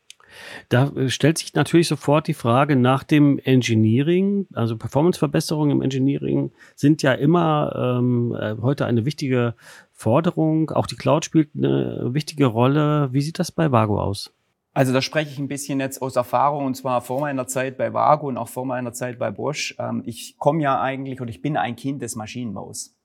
Da 0.70 0.90
äh, 0.90 1.10
stellt 1.10 1.38
sich 1.38 1.54
natürlich 1.54 1.88
sofort 1.88 2.28
die 2.28 2.34
Frage 2.34 2.76
nach 2.76 3.04
dem 3.04 3.40
Engineering. 3.40 4.48
Also 4.54 4.78
Performanceverbesserungen 4.78 5.78
im 5.78 5.82
Engineering 5.82 6.52
sind 6.76 7.02
ja 7.02 7.14
immer 7.14 8.00
ähm, 8.00 8.36
äh, 8.40 8.56
heute 8.62 8.86
eine 8.86 9.06
wichtige 9.06 9.56
Forderung. 9.92 10.72
Auch 10.72 10.88
die 10.88 10.96
Cloud 10.96 11.26
spielt 11.26 11.50
eine 11.56 12.14
wichtige 12.14 12.46
Rolle. 12.46 13.10
Wie 13.12 13.22
sieht 13.22 13.40
das 13.40 13.52
bei 13.52 13.72
Vago 13.72 14.02
aus? 14.02 14.34
Also 14.74 14.94
da 14.94 15.02
spreche 15.02 15.32
ich 15.32 15.40
ein 15.40 15.48
bisschen 15.48 15.80
jetzt 15.80 16.02
aus 16.02 16.16
Erfahrung 16.16 16.66
und 16.66 16.76
zwar 16.76 17.02
vor 17.02 17.20
meiner 17.20 17.48
Zeit 17.48 17.78
bei 17.78 17.94
Vago 17.94 18.28
und 18.28 18.38
auch 18.38 18.48
vor 18.48 18.66
meiner 18.66 18.94
Zeit 18.94 19.20
bei 19.20 19.32
Bosch. 19.32 19.76
Ähm, 19.80 20.04
ich 20.06 20.38
komme 20.38 20.62
ja 20.62 20.80
eigentlich 20.80 21.20
oder 21.22 21.30
ich 21.30 21.42
bin 21.42 21.58
ein 21.58 21.76
Kind 21.76 22.02
des 22.02 22.16
Maschinenbaus. 22.16 22.96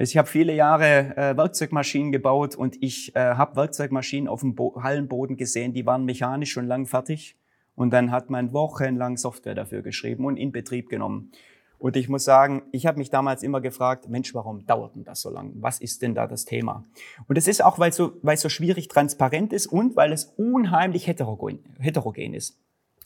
Ich 0.00 0.16
habe 0.16 0.28
viele 0.28 0.54
Jahre 0.54 1.16
äh, 1.16 1.36
Werkzeugmaschinen 1.36 2.12
gebaut 2.12 2.54
und 2.54 2.80
ich 2.80 3.16
äh, 3.16 3.18
habe 3.18 3.56
Werkzeugmaschinen 3.56 4.28
auf 4.28 4.40
dem 4.40 4.54
Bo 4.54 4.80
Hallenboden 4.80 5.36
gesehen, 5.36 5.72
die 5.72 5.86
waren 5.86 6.04
mechanisch 6.04 6.52
schon 6.52 6.68
lang 6.68 6.86
fertig 6.86 7.36
und 7.74 7.90
dann 7.90 8.12
hat 8.12 8.30
man 8.30 8.52
wochenlang 8.52 9.16
Software 9.16 9.56
dafür 9.56 9.82
geschrieben 9.82 10.24
und 10.24 10.36
in 10.36 10.52
Betrieb 10.52 10.88
genommen. 10.88 11.32
Und 11.78 11.96
ich 11.96 12.08
muss 12.08 12.22
sagen, 12.22 12.62
ich 12.70 12.86
habe 12.86 12.98
mich 12.98 13.10
damals 13.10 13.42
immer 13.42 13.60
gefragt, 13.60 14.08
Mensch, 14.08 14.32
warum 14.34 14.64
dauert 14.66 14.94
denn 14.94 15.02
das 15.02 15.20
so 15.20 15.30
lange? 15.30 15.50
Was 15.56 15.80
ist 15.80 16.00
denn 16.02 16.14
da 16.14 16.28
das 16.28 16.44
Thema? 16.44 16.84
Und 17.26 17.36
es 17.36 17.48
ist 17.48 17.64
auch, 17.64 17.80
weil 17.80 17.92
so, 17.92 18.12
weil 18.22 18.36
so 18.36 18.48
schwierig 18.48 18.86
transparent 18.86 19.52
ist 19.52 19.66
und 19.66 19.96
weil 19.96 20.12
es 20.12 20.26
unheimlich 20.36 21.08
heterogen, 21.08 21.58
heterogen 21.80 22.34
ist. 22.34 22.56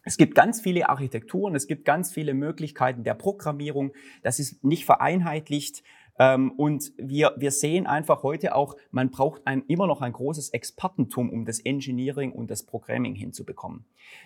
Es 0.04 0.16
gibt 0.16 0.34
ganz 0.34 0.60
viele 0.60 0.88
Architekturen, 0.88 1.54
es 1.54 1.66
gibt 1.66 1.84
ganz 1.84 2.12
viele 2.12 2.34
Möglichkeiten 2.34 3.04
der 3.04 3.14
Programmierung. 3.14 3.92
Das 4.22 4.40
ist 4.40 4.64
nicht 4.64 4.84
vereinheitlicht. 4.84 5.84
Ähm, 6.18 6.52
und 6.52 6.92
wir, 6.96 7.34
wir 7.36 7.50
sehen 7.50 7.86
einfach 7.86 8.22
heute 8.22 8.54
auch, 8.54 8.76
man 8.90 9.10
braucht 9.10 9.46
ein, 9.46 9.62
immer 9.68 9.86
noch 9.86 10.00
ein 10.02 10.12
großes 10.12 10.50
Expertentum, 10.50 11.30
um 11.30 11.44
das 11.44 11.60
Engineering 11.60 12.32
und 12.32 12.50
das 12.50 12.64
Programming 12.64 13.14
hinzubekommen. 13.14 13.84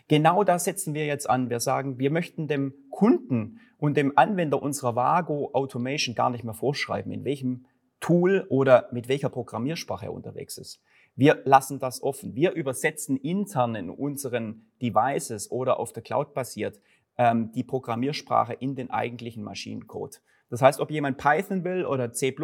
Genau 0.09 0.45
da 0.45 0.59
setzen 0.59 0.95
wir 0.95 1.07
jetzt 1.07 1.29
an. 1.29 1.51
Wir 1.51 1.61
sagen, 1.61 1.99
wir 1.99 2.11
möchten 2.11 2.49
dem 2.49 2.75
Kunden 2.91 3.61
und 3.79 3.97
dem 3.97 4.17
Anwender 4.17 4.63
unserer 4.63 4.97
Vago 4.97 5.51
Automation 5.53 6.15
gar 6.15 6.31
nicht 6.31 6.45
mehr 6.45 6.55
vorschreiben, 6.55 7.13
in 7.13 7.25
welchem 7.25 7.67
Tool 8.01 8.47
oder 8.49 8.89
mit 8.93 9.09
welcher 9.09 9.29
Programmiersprache 9.29 10.07
er 10.07 10.13
unterwegs 10.13 10.59
ist. 10.59 10.83
Wir 11.15 11.41
lassen 11.45 11.79
das 11.79 12.03
offen. 12.03 12.35
Wir 12.35 12.53
übersetzen 12.53 13.17
intern 13.17 13.75
in 13.75 13.89
unseren 13.89 14.67
Devices 14.83 15.51
oder 15.51 15.81
auf 15.81 15.95
der 15.95 16.03
Cloud 16.03 16.35
basiert 16.35 16.79
ähm, 17.19 17.53
die 17.53 17.65
Programmiersprache 17.65 18.55
in 18.55 18.75
den 18.75 18.91
eigentlichen 18.91 19.43
Maschinencode. 19.43 20.21
Das 20.49 20.63
heißt, 20.63 20.79
ob 20.79 20.91
jemand 20.91 21.19
Python 21.19 21.65
will 21.65 21.85
oder 21.85 22.13
C++ 22.13 22.35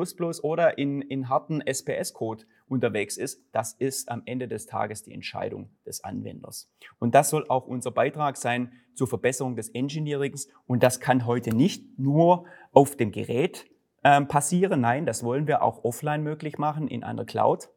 oder 0.42 0.76
in, 0.76 1.02
in 1.02 1.28
harten 1.28 1.60
SPS-Code 1.60 2.44
unterwegs 2.66 3.16
ist, 3.16 3.44
das 3.52 3.74
ist 3.74 4.10
am 4.10 4.22
Ende 4.24 4.48
des 4.48 4.66
Tages 4.66 5.04
die 5.04 5.12
Entscheidung 5.12 5.70
des 5.86 6.02
Anwenders. 6.02 6.72
Und 6.98 7.14
das 7.14 7.30
soll 7.30 7.46
auch 7.48 7.66
unser 7.66 7.92
Beitrag 7.92 8.36
sein 8.36 8.72
zur 8.94 9.06
Verbesserung 9.06 9.54
des 9.54 9.68
Engineerings. 9.68 10.48
Und 10.66 10.82
das 10.82 10.98
kann 10.98 11.26
heute 11.26 11.54
nicht 11.54 11.98
nur 11.98 12.44
auf 12.72 12.96
dem 12.96 13.12
Gerät 13.12 13.66
ähm, 14.02 14.26
passieren. 14.26 14.80
Nein, 14.80 15.06
das 15.06 15.22
wollen 15.22 15.46
wir 15.46 15.62
auch 15.62 15.84
offline 15.84 16.24
möglich 16.24 16.58
machen 16.58 16.88
in 16.88 17.04
einer 17.04 17.24
Cloud, 17.24 17.68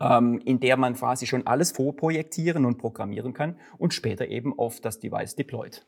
ähm, 0.00 0.38
in 0.44 0.60
der 0.60 0.76
man 0.76 0.94
quasi 0.94 1.26
schon 1.26 1.46
alles 1.46 1.72
vorprojektieren 1.72 2.66
und 2.66 2.76
programmieren 2.76 3.32
kann 3.32 3.58
und 3.78 3.94
später 3.94 4.28
eben 4.28 4.58
auf 4.58 4.80
das 4.80 4.98
Device 4.98 5.34
deployt. 5.34 5.86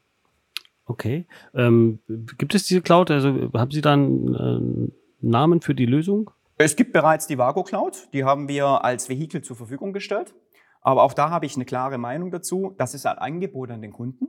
Okay. 0.88 1.26
Ähm, 1.54 2.00
gibt 2.38 2.54
es 2.54 2.64
diese 2.64 2.80
Cloud? 2.80 3.10
Also 3.10 3.50
haben 3.52 3.70
Sie 3.70 3.82
da 3.82 3.92
einen 3.92 4.34
äh, 4.34 4.92
Namen 5.20 5.60
für 5.60 5.74
die 5.74 5.86
Lösung? 5.86 6.30
Es 6.56 6.76
gibt 6.76 6.92
bereits 6.94 7.26
die 7.26 7.36
Vago 7.36 7.62
Cloud. 7.62 8.08
Die 8.14 8.24
haben 8.24 8.48
wir 8.48 8.84
als 8.84 9.08
Vehikel 9.08 9.42
zur 9.42 9.54
Verfügung 9.54 9.92
gestellt. 9.92 10.34
Aber 10.80 11.02
auch 11.02 11.12
da 11.12 11.28
habe 11.28 11.44
ich 11.44 11.56
eine 11.56 11.66
klare 11.66 11.98
Meinung 11.98 12.30
dazu. 12.30 12.74
Das 12.78 12.94
ist 12.94 13.04
ein 13.04 13.18
Angebot 13.18 13.70
an 13.70 13.82
den 13.82 13.92
Kunden. 13.92 14.28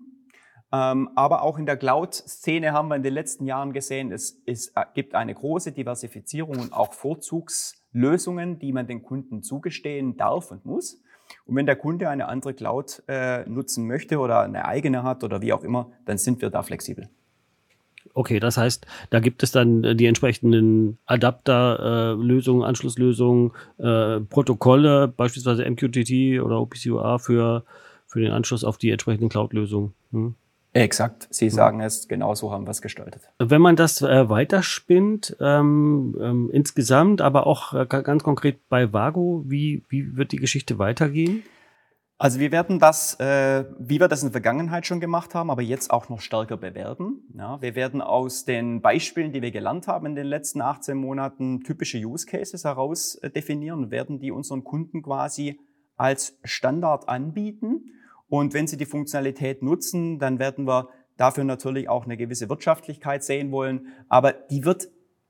Ähm, 0.72 1.10
aber 1.16 1.44
auch 1.44 1.58
in 1.58 1.66
der 1.66 1.78
Cloud-Szene 1.78 2.74
haben 2.74 2.90
wir 2.90 2.98
in 2.98 3.04
den 3.04 3.14
letzten 3.14 3.46
Jahren 3.46 3.74
gesehen, 3.74 4.12
es, 4.12 4.40
es 4.46 4.68
äh, 4.76 4.86
gibt 4.94 5.16
eine 5.16 5.34
große 5.34 5.72
Diversifizierung 5.72 6.60
und 6.60 6.74
auch 6.74 6.94
Vorzugslösungen, 6.94 8.60
die 8.60 8.72
man 8.72 8.86
den 8.86 9.02
Kunden 9.02 9.42
zugestehen 9.42 10.18
darf 10.18 10.52
und 10.52 10.66
muss. 10.66 11.02
Und 11.46 11.56
wenn 11.56 11.66
der 11.66 11.76
Kunde 11.76 12.10
eine 12.10 12.28
andere 12.28 12.54
Cloud 12.54 13.04
äh, 13.08 13.48
nutzen 13.50 13.88
möchte 13.88 14.20
oder 14.20 14.42
eine 14.42 14.66
eigene 14.66 15.04
hat 15.04 15.24
oder 15.24 15.42
wie 15.42 15.54
auch 15.54 15.64
immer, 15.64 15.92
dann 16.06 16.18
sind 16.18 16.42
wir 16.42 16.50
da 16.50 16.64
flexibel. 16.64 17.10
Okay, 18.14 18.40
das 18.40 18.58
heißt, 18.58 18.86
da 19.10 19.20
gibt 19.20 19.44
es 19.44 19.52
dann 19.52 19.84
äh, 19.84 19.96
die 19.96 20.06
entsprechenden 20.06 20.98
Adapter-Lösungen, 21.06 22.64
äh, 22.64 22.66
Anschlusslösungen, 22.66 23.52
äh, 23.78 24.20
Protokolle, 24.22 25.08
beispielsweise 25.08 25.70
MQTT 25.70 26.42
oder 26.42 26.60
OPCUA 26.60 27.18
für, 27.20 27.64
für 28.08 28.22
den 28.22 28.32
Anschluss 28.32 28.64
auf 28.64 28.78
die 28.78 28.90
entsprechenden 28.90 29.30
Cloud-Lösungen. 29.30 29.94
Hm? 30.12 30.36
Exakt, 30.80 31.28
Sie 31.30 31.50
sagen 31.50 31.82
es, 31.82 32.08
genau 32.08 32.36
so 32.36 32.54
haben 32.54 32.66
wir 32.66 32.72
es 32.72 32.82
gestaltet. 32.82 33.30
Wenn 33.38 33.62
man 33.62 33.76
das 33.76 34.02
äh, 34.02 34.30
weiterspinnt, 34.30 35.36
ähm, 35.42 36.18
ähm, 36.22 36.50
insgesamt, 36.54 37.20
aber 37.20 37.48
auch 37.48 37.74
äh, 37.74 37.86
ganz 37.86 38.24
konkret 38.24 38.70
bei 38.70 38.94
Vago, 38.94 39.44
wie, 39.46 39.84
wie 39.90 40.16
wird 40.16 40.32
die 40.32 40.38
Geschichte 40.38 40.80
weitergehen? 40.80 41.44
Also 42.18 42.40
wir 42.40 42.54
werden 42.54 42.80
das, 42.80 43.20
äh, 43.20 43.66
wie 43.78 44.00
wir 44.00 44.08
das 44.08 44.24
in 44.24 44.28
der 44.28 44.42
Vergangenheit 44.42 44.86
schon 44.86 45.02
gemacht 45.02 45.36
haben, 45.36 45.52
aber 45.52 45.62
jetzt 45.62 45.92
auch 45.92 46.08
noch 46.08 46.22
stärker 46.22 46.56
bewerten. 46.56 47.24
Ja, 47.38 47.62
wir 47.62 47.76
werden 47.76 48.02
aus 48.02 48.46
den 48.46 48.82
Beispielen, 48.82 49.34
die 49.34 49.42
wir 49.42 49.52
gelernt 49.52 49.88
haben 49.88 50.06
in 50.06 50.16
den 50.16 50.28
letzten 50.28 50.62
18 50.62 50.96
Monaten, 50.96 51.62
typische 51.62 51.98
Use 51.98 52.26
Cases 52.26 52.64
heraus 52.64 53.16
äh, 53.16 53.30
definieren 53.30 53.84
und 53.84 53.92
werden 53.92 54.22
die 54.22 54.32
unseren 54.32 54.64
Kunden 54.64 55.02
quasi 55.02 55.60
als 55.98 56.40
Standard 56.46 57.10
anbieten 57.10 57.92
und 58.30 58.54
wenn 58.54 58.68
Sie 58.68 58.78
die 58.78 58.86
Funktionalität 58.86 59.62
nutzen, 59.64 60.20
dann 60.20 60.40
werden 60.40 60.66
wir 60.66 60.90
dafür 61.18 61.44
natürlich 61.44 61.90
auch 61.90 62.06
eine 62.06 62.16
gewisse 62.16 62.48
Wirtschaftlichkeit 62.48 63.24
sehen 63.24 63.52
wollen. 63.52 63.88
Aber 64.08 64.32
die 64.32 64.64
wird 64.64 64.90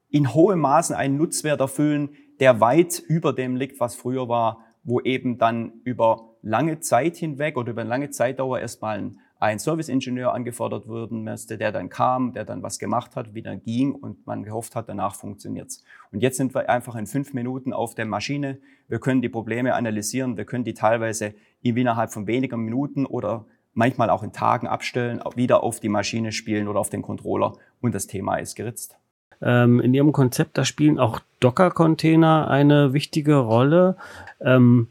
in 0.09 0.33
hohem 0.33 0.59
Maßen 0.59 0.95
einen 0.95 1.17
Nutzwert 1.17 1.61
erfüllen, 1.61 2.09
der 2.39 2.59
weit 2.59 2.99
über 2.99 3.33
dem 3.33 3.55
liegt, 3.55 3.79
was 3.79 3.95
früher 3.95 4.27
war, 4.27 4.65
wo 4.83 4.99
eben 5.01 5.37
dann 5.37 5.81
über 5.83 6.35
lange 6.41 6.79
Zeit 6.79 7.17
hinweg 7.17 7.57
oder 7.57 7.71
über 7.71 7.83
lange 7.83 8.09
Zeitdauer 8.09 8.59
erstmal 8.59 8.97
ein 8.97 9.19
ein 9.39 9.57
Serviceingenieur 9.57 10.33
angefordert 10.33 10.89
werden 10.89 11.23
müsste, 11.23 11.57
der 11.57 11.71
dann 11.71 11.89
kam, 11.89 12.33
der 12.33 12.43
dann 12.43 12.61
was 12.61 12.77
gemacht 12.77 13.15
hat, 13.15 13.33
wieder 13.33 13.55
ging 13.55 13.93
und 13.93 14.27
man 14.27 14.43
gehofft 14.43 14.75
hat, 14.75 14.89
danach 14.89 15.15
funktioniert's. 15.15 15.83
Und 16.11 16.21
jetzt 16.21 16.37
sind 16.37 16.53
wir 16.53 16.69
einfach 16.69 16.95
in 16.95 17.07
fünf 17.07 17.33
Minuten 17.33 17.71
auf 17.71 17.95
der 17.95 18.05
Maschine. 18.05 18.57
Wir 18.89 18.99
können 18.99 19.21
die 19.21 19.29
Probleme 19.29 19.73
analysieren, 19.75 20.35
wir 20.35 20.45
können 20.45 20.65
die 20.65 20.73
teilweise 20.73 21.33
innerhalb 21.61 22.11
von 22.11 22.27
weniger 22.27 22.57
Minuten 22.57 23.05
oder 23.05 23.45
manchmal 23.73 24.09
auch 24.09 24.23
in 24.23 24.33
Tagen 24.33 24.67
abstellen, 24.67 25.21
wieder 25.35 25.63
auf 25.63 25.79
die 25.79 25.89
Maschine 25.89 26.33
spielen 26.33 26.67
oder 26.67 26.79
auf 26.79 26.89
den 26.89 27.01
Controller 27.01 27.53
und 27.79 27.95
das 27.95 28.07
Thema 28.07 28.37
ist 28.37 28.55
geritzt. 28.55 28.97
Ähm, 29.41 29.79
in 29.79 29.93
Ihrem 29.93 30.11
Konzept, 30.11 30.57
da 30.57 30.65
spielen 30.65 30.99
auch 30.99 31.21
Docker-Container 31.39 32.49
eine 32.49 32.91
wichtige 32.91 33.35
Rolle. 33.37 33.95
Ähm, 34.41 34.89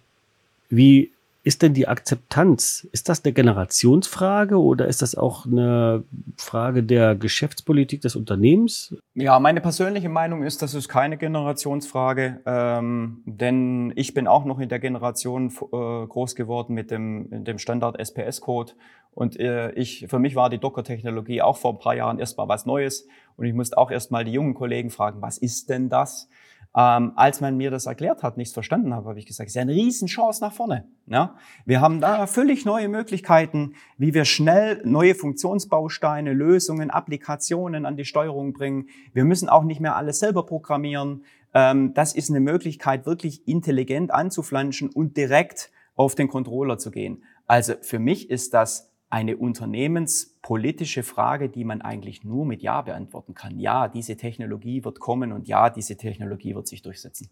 wie 0.71 1.13
ist 1.49 1.63
denn 1.63 1.73
die 1.73 1.89
Akzeptanz? 1.89 2.87
Ist 2.93 3.09
das 3.09 3.25
eine 3.25 3.33
Generationsfrage 3.33 4.61
oder 4.61 4.87
ist 4.87 5.01
das 5.01 5.15
auch 5.15 5.47
eine 5.47 6.05
Frage 6.37 6.83
der 6.83 7.15
Geschäftspolitik 7.15 8.03
des 8.03 8.17
Unternehmens? 8.17 8.95
Ja, 9.15 9.41
meine 9.41 9.63
persönliche 9.63 10.11
Meinung 10.11 10.43
ist, 10.43 10.61
das 10.61 10.75
ist 10.75 10.91
keine 10.91 11.17
Generationsfrage, 11.17 12.43
ähm, 12.45 13.23
denn 13.25 13.95
ich 13.97 14.13
bin 14.13 14.27
auch 14.27 14.45
noch 14.45 14.59
in 14.59 14.69
der 14.69 14.79
Generation 14.79 15.49
äh, 15.49 16.07
groß 16.07 16.35
geworden 16.35 16.75
mit 16.75 16.91
dem, 16.91 17.29
dem 17.31 17.57
Standard 17.57 17.99
SPS-Code 17.99 18.75
und 19.13 19.41
äh, 19.41 19.71
ich, 19.71 20.05
für 20.07 20.19
mich 20.19 20.37
war 20.37 20.51
die 20.51 20.59
Docker-Technologie 20.59 21.41
auch 21.41 21.57
vor 21.57 21.73
ein 21.73 21.79
paar 21.79 21.97
Jahren 21.97 22.19
erstmal 22.19 22.49
was 22.49 22.67
Neues 22.67 23.09
und 23.39 23.47
ich 23.47 23.55
musste 23.55 23.79
auch 23.79 23.91
erstmal 23.91 24.27
die 24.27 24.33
jungen 24.33 24.53
Kollegen 24.53 24.91
fragen, 24.91 25.23
was 25.23 25.39
ist 25.39 25.71
denn 25.71 25.89
das? 25.89 26.29
Ähm, 26.77 27.13
als 27.17 27.41
man 27.41 27.57
mir 27.57 27.71
das 27.71 27.87
erklärt 27.87 28.23
hat, 28.23 28.37
nichts 28.37 28.53
verstanden 28.53 28.95
habe, 28.95 29.09
habe 29.09 29.19
ich 29.19 29.27
gesagt, 29.27 29.49
es 29.49 29.57
ist 29.57 29.61
eine 29.61 29.73
Riesenchance 29.73 30.43
nach 30.43 30.53
vorne. 30.53 30.87
Ja? 31.07 31.35
Wir 31.65 31.81
haben 31.81 32.01
da 32.01 32.27
völlig 32.27 32.65
neue 32.65 32.89
Möglichkeiten, 32.89 33.75
wie 33.97 34.13
wir 34.15 34.25
schnell 34.25 34.83
neue 34.85 35.15
Funktionsbausteine, 35.15 36.33
Lösungen, 36.33 36.91
Applikationen 36.91 37.87
an 37.87 37.97
die 37.97 38.05
Steuerung 38.05 38.53
bringen. 38.53 38.89
Wir 39.13 39.25
müssen 39.25 39.49
auch 39.49 39.65
nicht 39.65 39.81
mehr 39.81 39.97
alles 39.97 40.19
selber 40.19 40.45
programmieren. 40.45 41.25
Ähm, 41.55 41.95
das 41.95 42.15
ist 42.15 42.29
eine 42.31 42.41
Möglichkeit, 42.41 43.07
wirklich 43.07 43.49
intelligent 43.49 44.11
anzuflanschen 44.11 44.91
und 44.91 45.17
direkt 45.17 45.71
auf 45.95 46.15
den 46.15 46.29
Controller 46.29 46.79
zu 46.79 46.91
gehen. 46.91 47.25
Also 47.47 47.75
für 47.81 47.99
mich 47.99 48.31
ist 48.31 48.53
das 48.53 48.93
eine 49.11 49.37
unternehmenspolitische 49.37 51.03
Frage, 51.03 51.49
die 51.49 51.65
man 51.65 51.81
eigentlich 51.81 52.25
nur 52.25 52.45
mit 52.45 52.63
Ja 52.63 52.83
beantworten 52.83 53.35
kann. 53.35 53.59
Ja, 53.59 53.89
diese 53.89 54.17
Technologie 54.17 54.85
wird 54.85 55.01
kommen 55.01 55.33
und 55.33 55.49
ja, 55.49 55.71
diese 55.71 55.97
Technologie 55.97 56.55
wird 56.55 56.67
sich 56.67 56.83
durchsetzen. 56.83 57.31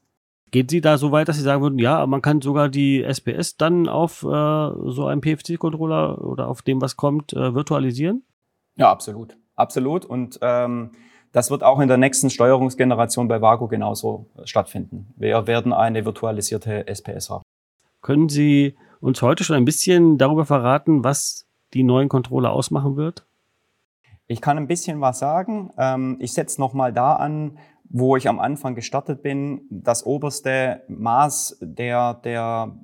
Geht 0.52 0.70
Sie 0.70 0.80
da 0.80 0.96
so 0.96 1.12
weit, 1.12 1.28
dass 1.28 1.36
Sie 1.36 1.42
sagen 1.42 1.62
würden, 1.62 1.78
ja, 1.78 2.06
man 2.06 2.22
kann 2.22 2.40
sogar 2.40 2.68
die 2.68 3.02
SPS 3.02 3.56
dann 3.56 3.88
auf 3.88 4.22
äh, 4.22 4.26
so 4.26 5.06
einem 5.06 5.20
PFC-Controller 5.20 6.24
oder 6.24 6.48
auf 6.48 6.62
dem, 6.62 6.80
was 6.80 6.96
kommt, 6.96 7.32
äh, 7.32 7.54
virtualisieren? 7.54 8.24
Ja, 8.76 8.90
absolut. 8.90 9.36
Absolut. 9.56 10.04
Und 10.04 10.38
ähm, 10.42 10.92
das 11.32 11.50
wird 11.50 11.62
auch 11.62 11.80
in 11.80 11.88
der 11.88 11.96
nächsten 11.96 12.30
Steuerungsgeneration 12.30 13.28
bei 13.28 13.40
Vago 13.40 13.68
genauso 13.68 14.30
stattfinden. 14.44 15.12
Wir 15.16 15.46
werden 15.46 15.72
eine 15.72 16.04
virtualisierte 16.04 16.86
SPS 16.86 17.28
haben. 17.28 17.42
Können 18.00 18.28
Sie 18.28 18.76
uns 19.00 19.20
heute 19.20 19.44
schon 19.44 19.56
ein 19.56 19.64
bisschen 19.64 20.16
darüber 20.16 20.46
verraten, 20.46 21.02
was 21.02 21.46
die 21.74 21.82
neuen 21.82 22.08
Controller 22.08 22.52
ausmachen 22.52 22.96
wird? 22.96 23.26
Ich 24.26 24.40
kann 24.40 24.58
ein 24.58 24.66
bisschen 24.66 25.00
was 25.00 25.18
sagen. 25.18 25.70
Ähm, 25.78 26.16
ich 26.20 26.32
setze 26.32 26.60
nochmal 26.60 26.92
da 26.92 27.14
an, 27.14 27.58
wo 27.88 28.16
ich 28.16 28.28
am 28.28 28.40
Anfang 28.40 28.74
gestartet 28.74 29.22
bin. 29.22 29.62
Das 29.70 30.04
oberste 30.04 30.82
Maß 30.88 31.58
der, 31.60 32.14
der 32.14 32.76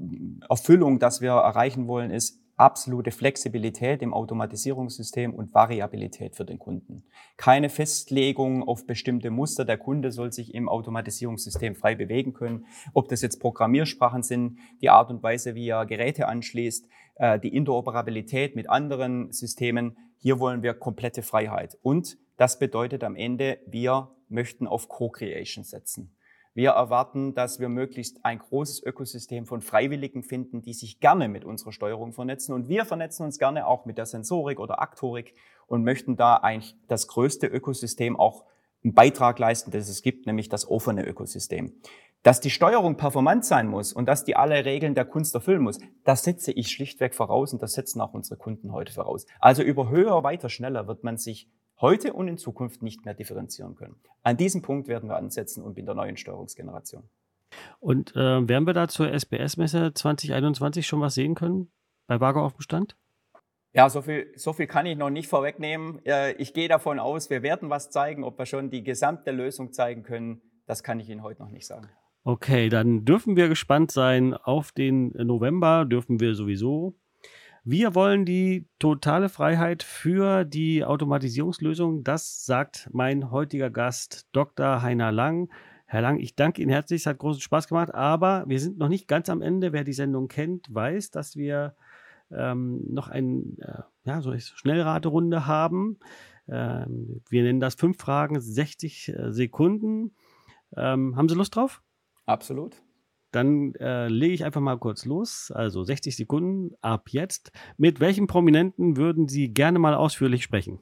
Erfüllung, 0.49 0.99
das 0.99 1.21
wir 1.21 1.33
erreichen 1.33 1.89
wollen, 1.89 2.11
ist 2.11 2.42
absolute 2.63 3.11
Flexibilität 3.11 4.03
im 4.03 4.15
Automatisierungssystem 4.15 5.35
und 5.35 5.53
Variabilität 5.53 6.37
für 6.37 6.45
den 6.45 6.61
Kunden. 6.61 7.03
Keine 7.37 7.69
Festlegung 7.69 8.63
auf 8.63 8.87
bestimmte 8.87 9.31
Muster. 9.31 9.65
Der 9.65 9.79
Kunde 9.79 10.13
soll 10.13 10.33
sich 10.33 10.55
im 10.55 10.69
Automatisierungssystem 10.69 11.75
frei 11.75 11.97
bewegen 11.97 12.35
können. 12.35 12.67
Ob 12.95 13.09
das 13.09 13.21
jetzt 13.21 13.41
Programmiersprachen 13.41 14.23
sind, 14.23 14.61
die 14.81 14.91
Art 14.91 15.11
und 15.11 15.25
Weise, 15.25 15.57
wie 15.57 15.69
er 15.69 15.87
Geräte 15.87 16.29
anschließt, 16.29 16.89
äh, 17.17 17.41
die 17.41 17.55
Interoperabilität 17.55 18.55
mit 18.55 18.71
anderen 18.71 19.33
Systemen. 19.33 19.97
Hier 20.19 20.39
wollen 20.39 20.63
wir 20.63 20.75
komplette 20.75 21.23
Freiheit. 21.23 21.77
Und 21.83 22.17
Das 22.39 22.59
bedeutet 22.59 23.05
am 23.05 23.15
Ende, 23.15 23.59
wir 23.67 24.11
möchten 24.29 24.67
auf 24.67 24.89
Co-Creation 24.89 25.65
setzen. 25.65 26.17
Wir 26.55 26.73
erwarten, 26.73 27.35
dass 27.35 27.61
wir 27.61 27.71
möglichst 27.71 28.25
ein 28.25 28.39
großes 28.39 28.83
Ökosystem 28.83 29.47
von 29.47 29.63
Freiwilligen 29.63 30.23
finden, 30.23 30.61
die 30.61 30.75
sich 30.75 31.01
gerne 31.01 31.29
mit 31.29 31.47
unserer 31.47 31.73
Steuerung 31.73 32.13
vernetzen. 32.13 32.53
Und 32.53 32.69
wir 32.69 32.85
vernetzen 32.85 33.25
uns 33.25 33.39
gerne 33.39 33.67
auch 33.67 33.87
mit 33.87 33.97
der 33.97 34.05
Sensorik 34.05 34.61
oder 34.61 34.83
Aktorik 34.83 35.35
und 35.67 35.83
möchten 35.83 36.17
da 36.17 36.37
eigentlich 36.37 36.77
das 36.89 37.09
größte 37.09 37.47
Ökosystem 37.47 38.17
auch 38.17 38.45
einen 38.85 38.93
Beitrag 38.93 39.39
leisten, 39.39 39.71
das 39.71 39.89
es 39.89 40.03
gibt, 40.03 40.27
nämlich 40.27 40.51
das 40.51 40.69
offene 40.69 41.07
Ökosystem. 41.07 41.73
Dass 42.23 42.41
die 42.41 42.51
Steuerung 42.51 42.97
performant 42.97 43.47
sein 43.47 43.67
muss 43.67 43.93
und 43.93 44.07
dass 44.07 44.25
die 44.25 44.37
alle 44.37 44.65
Regeln 44.65 44.95
der 44.95 45.07
Kunst 45.07 45.35
erfüllen 45.35 45.63
muss, 45.63 45.79
das 46.05 46.23
setze 46.23 46.53
ich 46.53 46.71
schlichtweg 46.71 47.15
voraus 47.15 47.53
und 47.53 47.63
das 47.63 47.73
setzen 47.73 48.01
auch 48.01 48.13
unsere 48.13 48.37
Kunden 48.37 48.73
heute 48.73 48.93
voraus. 48.93 49.27
Also 49.41 49.63
über 49.63 49.89
höher, 49.89 50.23
weiter, 50.23 50.51
schneller 50.51 50.87
wird 50.87 51.03
man 51.03 51.17
sich 51.17 51.49
heute 51.83 52.15
und 52.15 52.29
in 52.29 52.39
Zukunft 52.39 52.83
nicht 52.83 53.05
mehr 53.05 53.13
differenzieren 53.13 53.75
können. 53.75 53.97
An 54.23 54.39
diesem 54.39 54.63
Punkt 54.63 54.89
werden 54.89 55.11
wir 55.11 55.17
ansetzen 55.17 55.63
und 55.63 55.77
in 55.77 55.85
der 55.85 55.95
neuen 55.95 56.17
Steuerungsgeneration. 56.17 57.03
Und 57.81 58.17
äh, 58.17 58.49
werden 58.49 58.67
wir 58.67 58.73
da 58.73 58.89
zur 58.89 59.13
SBS-Messe 59.13 59.93
2021 59.93 60.87
schon 60.87 61.03
was 61.03 61.15
sehen 61.15 61.35
können 61.35 61.71
bei 62.07 62.21
Vago 62.21 62.43
auf 62.43 62.55
dem 62.55 62.63
Stand? 62.63 62.97
Ja, 63.75 63.89
so 63.89 64.03
viel, 64.03 64.33
so 64.37 64.53
viel 64.53 64.67
kann 64.67 64.87
ich 64.87 64.97
noch 64.99 65.11
nicht 65.11 65.29
vorwegnehmen. 65.29 66.01
Ich 66.37 66.53
gehe 66.53 66.69
davon 66.69 66.99
aus, 66.99 67.31
wir 67.31 67.43
werden 67.43 67.71
was 67.71 67.91
zeigen. 67.91 68.23
Ob 68.23 68.39
wir 68.39 68.45
schon 68.45 68.71
die 68.71 68.83
gesamte 68.83 69.31
Lösung 69.31 69.73
zeigen 69.73 70.03
können, 70.03 70.43
das 70.67 70.83
kann 70.83 71.01
ich 71.01 71.09
Ihnen 71.09 71.23
heute 71.23 71.43
noch 71.43 71.51
nicht 71.51 71.67
sagen. 71.67 71.89
Okay, 72.25 72.69
dann 72.69 73.05
dürfen 73.05 73.35
wir 73.35 73.49
gespannt 73.49 73.91
sein 73.91 74.35
auf 74.35 74.73
den 74.73 75.09
November, 75.09 75.87
dürfen 75.87 76.21
wir 76.21 76.35
sowieso. 76.35 76.99
Wir 77.65 77.95
wollen 77.95 78.25
die 78.25 78.67
totale 78.81 79.29
Freiheit 79.29 79.85
für 79.85 80.45
die 80.45 80.85
Automatisierungslösung. 80.85 82.03
Das 82.03 82.45
sagt 82.45 82.91
mein 82.93 83.31
heutiger 83.31 83.71
Gast, 83.71 84.27
Dr. 84.33 84.83
Heiner 84.83 85.13
Lang. 85.13 85.49
Herr 85.87 86.03
Lang, 86.03 86.19
ich 86.19 86.35
danke 86.35 86.61
Ihnen 86.61 86.73
herzlich. 86.73 87.03
Es 87.03 87.07
hat 87.07 87.19
großen 87.19 87.41
Spaß 87.41 87.69
gemacht, 87.69 87.95
aber 87.95 88.43
wir 88.49 88.59
sind 88.59 88.79
noch 88.79 88.89
nicht 88.89 89.07
ganz 89.07 89.29
am 89.29 89.43
Ende. 89.43 89.73
Wer 89.73 89.85
die 89.85 89.93
Sendung 89.93 90.27
kennt, 90.27 90.75
weiß, 90.75 91.13
dass 91.13 91.37
wir 91.37 91.77
ähm, 92.33 92.83
noch 92.89 93.07
eine 93.07 93.45
äh, 93.61 93.83
ja, 94.07 94.21
so 94.23 94.37
Schnellraterunde 94.37 95.47
haben. 95.47 96.01
Ähm, 96.49 97.23
wir 97.29 97.45
nennen 97.45 97.61
das 97.61 97.77
fünf 97.77 97.97
Fragen, 97.97 98.41
60 98.41 99.09
äh, 99.09 99.33
Sekunden. 99.33 100.17
Ähm, 100.77 101.15
haben 101.15 101.29
Sie 101.29 101.37
Lust 101.37 101.55
drauf? 101.55 101.81
Absolut. 102.27 102.83
Dann 103.33 103.75
äh, 103.77 104.09
lege 104.09 104.35
ich 104.35 104.45
einfach 104.45 104.61
mal 104.61 104.79
kurz 104.79 105.05
los. 105.05 105.51
Also 105.51 105.83
60 105.83 106.15
Sekunden 106.17 106.75
ab 106.81 107.09
jetzt. 107.09 107.51
Mit 107.77 107.99
welchem 107.99 108.27
Prominenten 108.27 108.97
würden 108.97 109.27
Sie 109.27 109.53
gerne 109.53 109.79
mal 109.79 109.95
ausführlich 109.95 110.45
sprechen? 110.45 110.81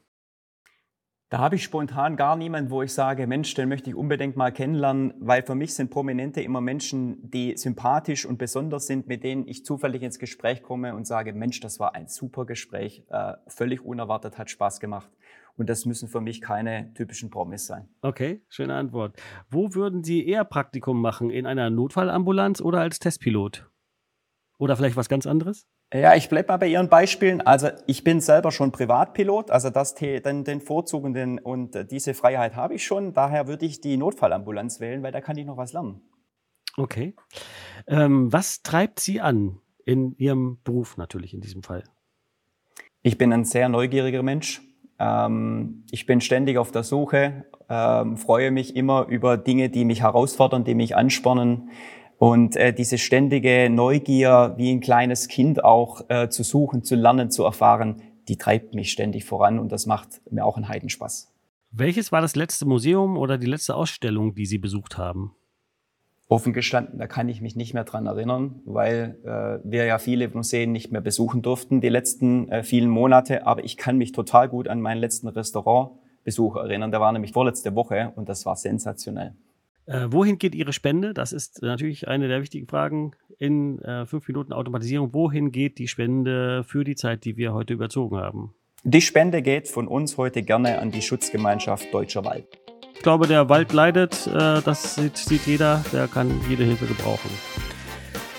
Da 1.30 1.38
habe 1.38 1.54
ich 1.54 1.62
spontan 1.62 2.16
gar 2.16 2.34
niemanden, 2.34 2.72
wo 2.72 2.82
ich 2.82 2.92
sage, 2.92 3.28
Mensch, 3.28 3.54
den 3.54 3.68
möchte 3.68 3.88
ich 3.88 3.94
unbedingt 3.94 4.36
mal 4.36 4.50
kennenlernen, 4.50 5.14
weil 5.20 5.44
für 5.44 5.54
mich 5.54 5.74
sind 5.74 5.88
Prominente 5.88 6.40
immer 6.40 6.60
Menschen, 6.60 7.30
die 7.30 7.56
sympathisch 7.56 8.26
und 8.26 8.36
besonders 8.36 8.88
sind, 8.88 9.06
mit 9.06 9.22
denen 9.22 9.46
ich 9.46 9.64
zufällig 9.64 10.02
ins 10.02 10.18
Gespräch 10.18 10.60
komme 10.60 10.92
und 10.92 11.06
sage, 11.06 11.32
Mensch, 11.32 11.60
das 11.60 11.78
war 11.78 11.94
ein 11.94 12.08
super 12.08 12.46
Gespräch, 12.46 13.04
äh, 13.10 13.34
völlig 13.46 13.84
unerwartet, 13.84 14.38
hat 14.38 14.50
Spaß 14.50 14.80
gemacht. 14.80 15.08
Und 15.56 15.70
das 15.70 15.84
müssen 15.84 16.08
für 16.08 16.20
mich 16.20 16.40
keine 16.40 16.92
typischen 16.94 17.30
Promis 17.30 17.64
sein. 17.64 17.88
Okay, 18.02 18.42
schöne 18.48 18.74
Antwort. 18.74 19.16
Wo 19.48 19.72
würden 19.76 20.02
Sie 20.02 20.26
eher 20.26 20.44
Praktikum 20.44 21.00
machen? 21.00 21.30
In 21.30 21.46
einer 21.46 21.70
Notfallambulanz 21.70 22.60
oder 22.60 22.80
als 22.80 22.98
Testpilot? 22.98 23.70
Oder 24.58 24.76
vielleicht 24.76 24.96
was 24.96 25.08
ganz 25.08 25.28
anderes? 25.28 25.68
Ja, 25.92 26.14
ich 26.14 26.28
bleibe 26.28 26.48
mal 26.48 26.58
bei 26.58 26.68
Ihren 26.68 26.88
Beispielen. 26.88 27.40
Also 27.40 27.68
ich 27.86 28.04
bin 28.04 28.20
selber 28.20 28.52
schon 28.52 28.70
Privatpilot, 28.70 29.50
also 29.50 29.70
das, 29.70 29.96
den, 29.96 30.44
den 30.44 30.60
Vorzug 30.60 31.02
und, 31.02 31.14
den, 31.14 31.40
und 31.40 31.90
diese 31.90 32.14
Freiheit 32.14 32.54
habe 32.54 32.74
ich 32.74 32.84
schon. 32.84 33.12
Daher 33.12 33.48
würde 33.48 33.66
ich 33.66 33.80
die 33.80 33.96
Notfallambulanz 33.96 34.78
wählen, 34.78 35.02
weil 35.02 35.10
da 35.10 35.20
kann 35.20 35.36
ich 35.36 35.46
noch 35.46 35.56
was 35.56 35.72
lernen. 35.72 36.00
Okay. 36.76 37.14
Ähm, 37.88 38.32
was 38.32 38.62
treibt 38.62 39.00
Sie 39.00 39.20
an 39.20 39.58
in 39.84 40.14
Ihrem 40.16 40.58
Beruf 40.62 40.96
natürlich 40.96 41.34
in 41.34 41.40
diesem 41.40 41.64
Fall? 41.64 41.82
Ich 43.02 43.18
bin 43.18 43.32
ein 43.32 43.44
sehr 43.44 43.68
neugieriger 43.68 44.22
Mensch. 44.22 44.62
Ähm, 45.00 45.84
ich 45.90 46.06
bin 46.06 46.20
ständig 46.20 46.58
auf 46.58 46.70
der 46.70 46.84
Suche, 46.84 47.46
ähm, 47.68 48.16
freue 48.16 48.50
mich 48.50 48.76
immer 48.76 49.06
über 49.08 49.36
Dinge, 49.38 49.70
die 49.70 49.84
mich 49.84 50.02
herausfordern, 50.02 50.62
die 50.62 50.74
mich 50.74 50.94
anspornen. 50.94 51.70
Und 52.20 52.54
äh, 52.56 52.74
diese 52.74 52.98
ständige 52.98 53.70
Neugier, 53.70 54.52
wie 54.58 54.70
ein 54.70 54.80
kleines 54.80 55.26
Kind 55.26 55.64
auch 55.64 56.02
äh, 56.10 56.28
zu 56.28 56.42
suchen, 56.42 56.84
zu 56.84 56.94
lernen, 56.94 57.30
zu 57.30 57.44
erfahren, 57.44 58.02
die 58.28 58.36
treibt 58.36 58.74
mich 58.74 58.92
ständig 58.92 59.24
voran 59.24 59.58
und 59.58 59.72
das 59.72 59.86
macht 59.86 60.20
mir 60.30 60.44
auch 60.44 60.58
einen 60.58 60.68
Heidenspaß. 60.68 61.32
Welches 61.70 62.12
war 62.12 62.20
das 62.20 62.36
letzte 62.36 62.66
Museum 62.66 63.16
oder 63.16 63.38
die 63.38 63.46
letzte 63.46 63.74
Ausstellung, 63.74 64.34
die 64.34 64.44
Sie 64.44 64.58
besucht 64.58 64.98
haben? 64.98 65.34
Offen 66.28 66.52
gestanden, 66.52 66.98
da 66.98 67.06
kann 67.06 67.30
ich 67.30 67.40
mich 67.40 67.56
nicht 67.56 67.72
mehr 67.72 67.84
dran 67.84 68.04
erinnern, 68.04 68.60
weil 68.66 69.16
äh, 69.24 69.66
wir 69.66 69.86
ja 69.86 69.96
viele 69.96 70.28
Museen 70.28 70.72
nicht 70.72 70.92
mehr 70.92 71.00
besuchen 71.00 71.40
durften 71.40 71.80
die 71.80 71.88
letzten 71.88 72.50
äh, 72.50 72.62
vielen 72.62 72.90
Monate. 72.90 73.46
Aber 73.46 73.64
ich 73.64 73.78
kann 73.78 73.96
mich 73.96 74.12
total 74.12 74.50
gut 74.50 74.68
an 74.68 74.82
meinen 74.82 75.00
letzten 75.00 75.28
Restaurantbesuch 75.28 76.56
erinnern. 76.56 76.90
Der 76.90 77.00
war 77.00 77.12
nämlich 77.12 77.32
vorletzte 77.32 77.74
Woche 77.74 78.12
und 78.14 78.28
das 78.28 78.44
war 78.44 78.56
sensationell. 78.56 79.32
Äh, 79.90 80.12
wohin 80.12 80.38
geht 80.38 80.54
Ihre 80.54 80.72
Spende? 80.72 81.14
Das 81.14 81.32
ist 81.32 81.62
natürlich 81.62 82.06
eine 82.06 82.28
der 82.28 82.40
wichtigen 82.40 82.68
Fragen 82.68 83.10
in 83.38 83.80
äh, 83.80 84.06
fünf 84.06 84.28
Minuten 84.28 84.52
Automatisierung. 84.52 85.12
Wohin 85.12 85.50
geht 85.50 85.78
die 85.78 85.88
Spende 85.88 86.62
für 86.62 86.84
die 86.84 86.94
Zeit, 86.94 87.24
die 87.24 87.36
wir 87.36 87.52
heute 87.52 87.74
überzogen 87.74 88.16
haben? 88.16 88.54
Die 88.84 89.00
Spende 89.00 89.42
geht 89.42 89.66
von 89.66 89.88
uns 89.88 90.16
heute 90.16 90.42
gerne 90.42 90.78
an 90.78 90.92
die 90.92 91.02
Schutzgemeinschaft 91.02 91.92
Deutscher 91.92 92.24
Wald. 92.24 92.46
Ich 92.94 93.02
glaube, 93.02 93.26
der 93.26 93.48
Wald 93.48 93.72
leidet, 93.72 94.28
äh, 94.28 94.62
das 94.62 94.94
sieht, 94.94 95.16
sieht 95.16 95.46
jeder, 95.46 95.84
der 95.92 96.06
kann 96.06 96.40
jede 96.48 96.62
Hilfe 96.62 96.86
gebrauchen. 96.86 97.30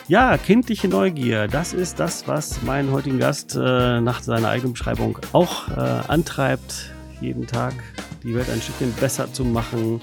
Ja, 0.07 0.37
kindliche 0.37 0.87
Neugier, 0.87 1.47
das 1.47 1.73
ist 1.73 1.99
das, 1.99 2.29
was 2.29 2.61
meinen 2.61 2.93
heutigen 2.93 3.19
Gast 3.19 3.55
äh, 3.55 3.99
nach 3.99 4.21
seiner 4.21 4.49
eigenen 4.49 4.73
Beschreibung 4.73 5.17
auch 5.33 5.67
äh, 5.69 5.73
antreibt, 6.07 6.93
jeden 7.19 7.45
Tag 7.45 7.73
die 8.23 8.35
Welt 8.35 8.49
ein 8.49 8.61
Stückchen 8.61 8.93
besser 8.93 9.33
zu 9.33 9.43
machen. 9.43 9.99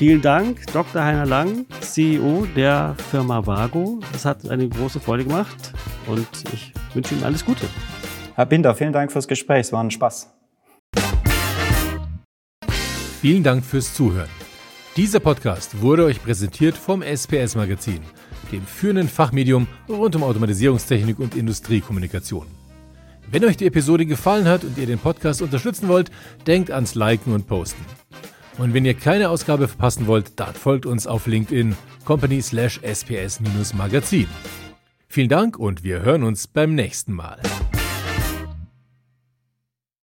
Vielen 0.00 0.22
Dank, 0.22 0.66
Dr. 0.72 1.04
Heiner 1.04 1.26
Lang, 1.26 1.66
CEO 1.82 2.46
der 2.56 2.96
Firma 3.10 3.46
Vago. 3.46 4.00
Es 4.14 4.24
hat 4.24 4.48
eine 4.48 4.66
große 4.66 4.98
Freude 4.98 5.24
gemacht 5.24 5.74
und 6.06 6.26
ich 6.54 6.72
wünsche 6.94 7.14
Ihnen 7.14 7.22
alles 7.22 7.44
Gute. 7.44 7.66
Herr 8.34 8.46
Binder, 8.46 8.74
vielen 8.74 8.94
Dank 8.94 9.12
fürs 9.12 9.28
Gespräch. 9.28 9.60
Es 9.60 9.72
war 9.74 9.84
ein 9.84 9.90
Spaß. 9.90 10.30
Vielen 13.20 13.42
Dank 13.42 13.62
fürs 13.62 13.92
Zuhören. 13.92 14.30
Dieser 14.96 15.20
Podcast 15.20 15.82
wurde 15.82 16.06
euch 16.06 16.22
präsentiert 16.22 16.78
vom 16.78 17.02
SPS 17.02 17.54
Magazin, 17.54 18.00
dem 18.50 18.62
führenden 18.64 19.06
Fachmedium 19.06 19.66
rund 19.86 20.16
um 20.16 20.22
Automatisierungstechnik 20.22 21.18
und 21.18 21.36
Industriekommunikation. 21.36 22.46
Wenn 23.30 23.44
euch 23.44 23.58
die 23.58 23.66
Episode 23.66 24.06
gefallen 24.06 24.48
hat 24.48 24.64
und 24.64 24.78
ihr 24.78 24.86
den 24.86 24.98
Podcast 24.98 25.42
unterstützen 25.42 25.88
wollt, 25.88 26.10
denkt 26.46 26.70
ans 26.70 26.94
Liken 26.94 27.34
und 27.34 27.46
Posten. 27.46 27.84
Und 28.60 28.74
wenn 28.74 28.84
ihr 28.84 28.92
keine 28.92 29.30
Ausgabe 29.30 29.68
verpassen 29.68 30.06
wollt, 30.06 30.38
dann 30.38 30.52
folgt 30.52 30.84
uns 30.84 31.06
auf 31.06 31.26
LinkedIn 31.26 31.74
company 32.04 32.42
sps-magazin. 32.42 34.28
Vielen 35.08 35.30
Dank 35.30 35.58
und 35.58 35.82
wir 35.82 36.02
hören 36.02 36.24
uns 36.24 36.46
beim 36.46 36.74
nächsten 36.74 37.14
Mal. 37.14 37.40